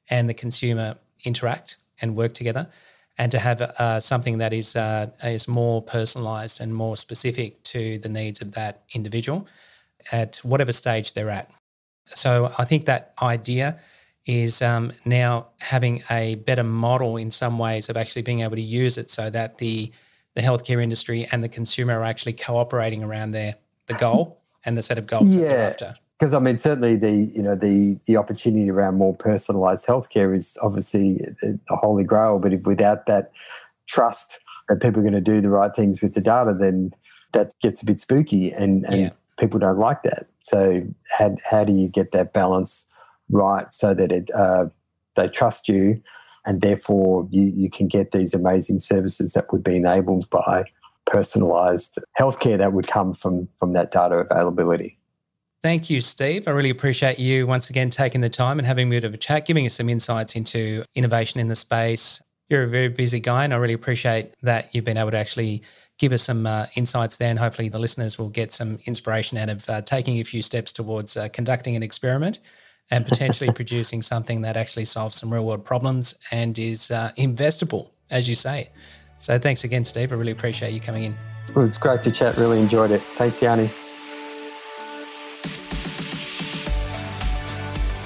and 0.10 0.30
the 0.30 0.34
consumer 0.34 0.96
interact 1.24 1.78
and 2.02 2.16
work 2.16 2.34
together, 2.34 2.70
and 3.18 3.32
to 3.32 3.40
have 3.40 3.62
uh, 3.62 4.00
something 4.00 4.38
that 4.38 4.54
is 4.54 4.76
uh, 4.76 5.08
is 5.24 5.48
more 5.48 5.84
personalised 5.84 6.60
and 6.62 6.74
more 6.74 6.96
specific 6.96 7.62
to 7.64 7.98
the 8.00 8.10
needs 8.10 8.42
of 8.42 8.52
that 8.54 8.84
individual 8.94 9.48
at 10.12 10.38
whatever 10.44 10.72
stage 10.72 11.14
they're 11.14 11.30
at. 11.30 11.52
So 12.06 12.54
I 12.58 12.66
think 12.66 12.86
that 12.86 13.14
idea 13.22 13.80
is 14.26 14.62
um, 14.62 14.92
now 15.06 15.48
having 15.60 16.04
a 16.10 16.36
better 16.36 16.64
model 16.64 17.18
in 17.18 17.32
some 17.32 17.58
ways 17.58 17.90
of 17.90 17.98
actually 17.98 18.22
being 18.22 18.42
able 18.42 18.56
to 18.56 18.62
use 18.62 18.98
it 18.98 19.10
so 19.10 19.30
that 19.30 19.58
the 19.58 19.92
the 20.38 20.44
healthcare 20.44 20.82
industry 20.82 21.28
and 21.32 21.44
the 21.44 21.50
consumer 21.50 22.00
are 22.00 22.04
actually 22.04 22.32
cooperating 22.32 23.04
around 23.04 23.32
their 23.32 23.56
the 23.88 23.96
goal 23.96 24.38
and 24.66 24.78
the 24.78 24.84
set 24.84 25.00
of 25.00 25.08
goals 25.08 25.34
yeah. 25.34 25.42
that 25.42 25.48
they're 25.48 25.70
after. 25.70 25.96
Because 26.20 26.34
I 26.36 26.40
mean, 26.40 26.58
certainly 26.58 26.96
the 26.96 27.12
you 27.12 27.42
know 27.42 27.56
the 27.56 28.00
the 28.06 28.18
opportunity 28.18 28.70
around 28.70 28.98
more 28.98 29.16
personalised 29.16 29.88
healthcare 29.88 30.36
is 30.36 30.56
obviously 30.62 31.14
the 31.42 31.60
holy 31.70 32.04
grail. 32.04 32.38
But 32.38 32.54
without 32.66 33.08
that 33.08 33.32
trust 33.88 34.40
that 34.70 34.80
people 34.80 35.00
are 35.00 35.04
going 35.04 35.14
to 35.14 35.22
do 35.22 35.42
the 35.42 35.50
right 35.50 35.72
things 35.76 36.04
with 36.04 36.14
the 36.14 36.22
data, 36.22 36.56
then 36.60 36.92
that 37.34 37.54
gets 37.62 37.82
a 37.82 37.86
bit 37.86 38.00
spooky, 38.00 38.52
and 38.52 38.86
and 38.86 39.02
yeah. 39.02 39.10
people 39.40 39.60
don't 39.60 39.80
like 39.80 40.04
that. 40.04 40.26
So 40.44 40.84
how 41.18 41.36
how 41.50 41.64
do 41.64 41.74
you 41.74 41.88
get 41.88 42.12
that 42.12 42.34
balance 42.34 42.88
right 43.32 43.74
so 43.74 43.96
that 43.96 44.12
it 44.12 44.30
uh, 44.36 44.66
they 45.16 45.30
trust 45.30 45.68
you 45.68 46.00
and 46.48 46.62
therefore 46.62 47.28
you, 47.30 47.44
you 47.56 47.70
can 47.70 47.88
get 47.88 48.12
these 48.12 48.34
amazing 48.34 48.80
services 48.80 49.34
that 49.34 49.52
would 49.52 49.64
be 49.64 49.76
enabled 49.76 50.28
by 50.32 50.64
personalized 51.06 52.00
healthcare 52.20 52.58
that 52.58 52.74
would 52.74 52.88
come 52.88 53.14
from 53.14 53.48
from 53.60 53.74
that 53.74 53.92
data 53.92 54.26
availability. 54.30 54.98
Thank 55.62 55.90
you, 55.90 56.02
Steve. 56.02 56.48
I 56.48 56.52
really 56.52 56.70
appreciate 56.70 57.20
you 57.20 57.46
once 57.46 57.70
again 57.70 57.90
taking 57.90 58.22
the 58.22 58.30
time 58.30 58.60
and 58.60 58.66
having 58.66 58.88
a 58.88 58.90
bit 58.92 59.04
of 59.04 59.14
a 59.14 59.18
chat, 59.18 59.46
giving 59.46 59.66
us 59.66 59.74
some 59.74 59.90
insights 59.90 60.36
into 60.36 60.84
innovation 60.96 61.40
in 61.40 61.50
the 61.50 61.56
space. 61.56 62.22
You're 62.50 62.64
a 62.64 62.68
very 62.68 62.88
busy 62.88 63.20
guy, 63.20 63.44
and 63.44 63.54
I 63.54 63.58
really 63.58 63.74
appreciate 63.74 64.34
that 64.44 64.74
you've 64.74 64.86
been 64.86 64.98
able 64.98 65.12
to 65.12 65.18
actually 65.18 65.64
give 65.98 66.14
us 66.14 66.24
some 66.24 66.46
uh, 66.46 66.68
insights 66.76 67.18
there. 67.18 67.30
And 67.30 67.40
hopefully, 67.40 67.68
the 67.68 67.80
listeners 67.80 68.18
will 68.18 68.30
get 68.30 68.54
some 68.54 68.80
inspiration 68.86 69.38
out 69.38 69.50
of 69.50 69.70
uh, 69.70 69.82
taking 69.82 70.20
a 70.20 70.24
few 70.24 70.42
steps 70.42 70.72
towards 70.72 71.18
uh, 71.18 71.28
conducting 71.30 71.76
an 71.76 71.84
experiment 71.84 72.40
and 72.92 73.06
potentially 73.06 73.52
producing 73.52 74.02
something 74.02 74.42
that 74.42 74.56
actually 74.56 74.86
solves 74.86 75.16
some 75.16 75.34
real 75.34 75.46
world 75.46 75.66
problems 75.66 76.18
and 76.32 76.58
is 76.58 76.92
uh, 76.92 77.12
investable, 77.18 77.90
as 78.10 78.30
you 78.30 78.36
say. 78.36 78.70
So 79.20 79.38
thanks 79.40 79.64
again, 79.64 79.84
Steve. 79.84 80.12
I 80.14 80.16
really 80.16 80.32
appreciate 80.32 80.74
you 80.74 80.80
coming 80.80 81.04
in. 81.04 81.18
It 81.50 81.56
was 81.56 81.78
great 81.78 82.02
to 82.04 82.12
chat. 82.12 82.38
Really 82.38 82.60
enjoyed 82.60 82.92
it. 82.92 83.02
Thanks, 83.02 83.42
Yanni. 83.42 83.70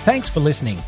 Thanks 0.03 0.29
for 0.29 0.39
listening. 0.39 0.79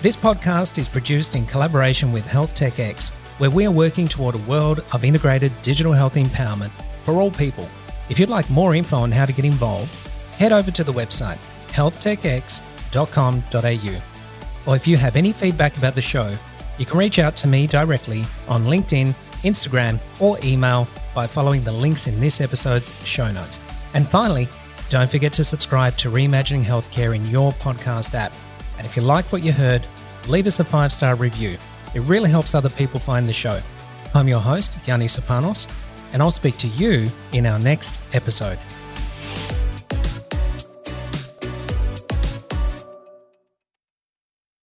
This 0.00 0.14
podcast 0.14 0.78
is 0.78 0.88
produced 0.88 1.34
in 1.34 1.44
collaboration 1.46 2.12
with 2.12 2.24
Health 2.24 2.54
Tech 2.54 2.78
X, 2.78 3.08
where 3.38 3.50
we 3.50 3.66
are 3.66 3.72
working 3.72 4.06
toward 4.06 4.36
a 4.36 4.38
world 4.38 4.84
of 4.92 5.04
integrated 5.04 5.50
digital 5.62 5.92
health 5.92 6.14
empowerment 6.14 6.70
for 7.02 7.14
all 7.14 7.32
people. 7.32 7.68
If 8.08 8.20
you'd 8.20 8.28
like 8.28 8.48
more 8.48 8.76
info 8.76 8.98
on 8.98 9.10
how 9.10 9.24
to 9.24 9.32
get 9.32 9.44
involved, 9.44 9.92
head 10.36 10.52
over 10.52 10.70
to 10.70 10.84
the 10.84 10.92
website 10.92 11.38
healthtechx.com 11.72 12.67
www.thebrandingcoach.com.au. 12.92 14.70
Or 14.70 14.76
if 14.76 14.86
you 14.86 14.96
have 14.96 15.16
any 15.16 15.32
feedback 15.32 15.76
about 15.76 15.94
the 15.94 16.02
show, 16.02 16.36
you 16.78 16.86
can 16.86 16.98
reach 16.98 17.18
out 17.18 17.36
to 17.36 17.48
me 17.48 17.66
directly 17.66 18.24
on 18.48 18.64
LinkedIn, 18.64 19.14
Instagram, 19.42 19.98
or 20.20 20.38
email 20.44 20.86
by 21.14 21.26
following 21.26 21.62
the 21.64 21.72
links 21.72 22.06
in 22.06 22.20
this 22.20 22.40
episode's 22.40 22.90
show 23.04 23.30
notes. 23.32 23.58
And 23.94 24.08
finally, 24.08 24.48
don't 24.90 25.10
forget 25.10 25.32
to 25.34 25.44
subscribe 25.44 25.96
to 25.98 26.10
Reimagining 26.10 26.64
Healthcare 26.64 27.14
in 27.14 27.26
your 27.26 27.52
podcast 27.52 28.14
app. 28.14 28.32
And 28.76 28.86
if 28.86 28.96
you 28.96 29.02
like 29.02 29.32
what 29.32 29.42
you 29.42 29.52
heard, 29.52 29.86
leave 30.28 30.46
us 30.46 30.60
a 30.60 30.64
five 30.64 30.92
star 30.92 31.14
review. 31.14 31.58
It 31.94 32.00
really 32.00 32.30
helps 32.30 32.54
other 32.54 32.68
people 32.68 33.00
find 33.00 33.26
the 33.26 33.32
show. 33.32 33.60
I'm 34.14 34.28
your 34.28 34.40
host, 34.40 34.72
Yanni 34.86 35.06
Sopanos, 35.06 35.68
and 36.12 36.22
I'll 36.22 36.30
speak 36.30 36.56
to 36.58 36.68
you 36.68 37.10
in 37.32 37.46
our 37.46 37.58
next 37.58 37.98
episode. 38.12 38.58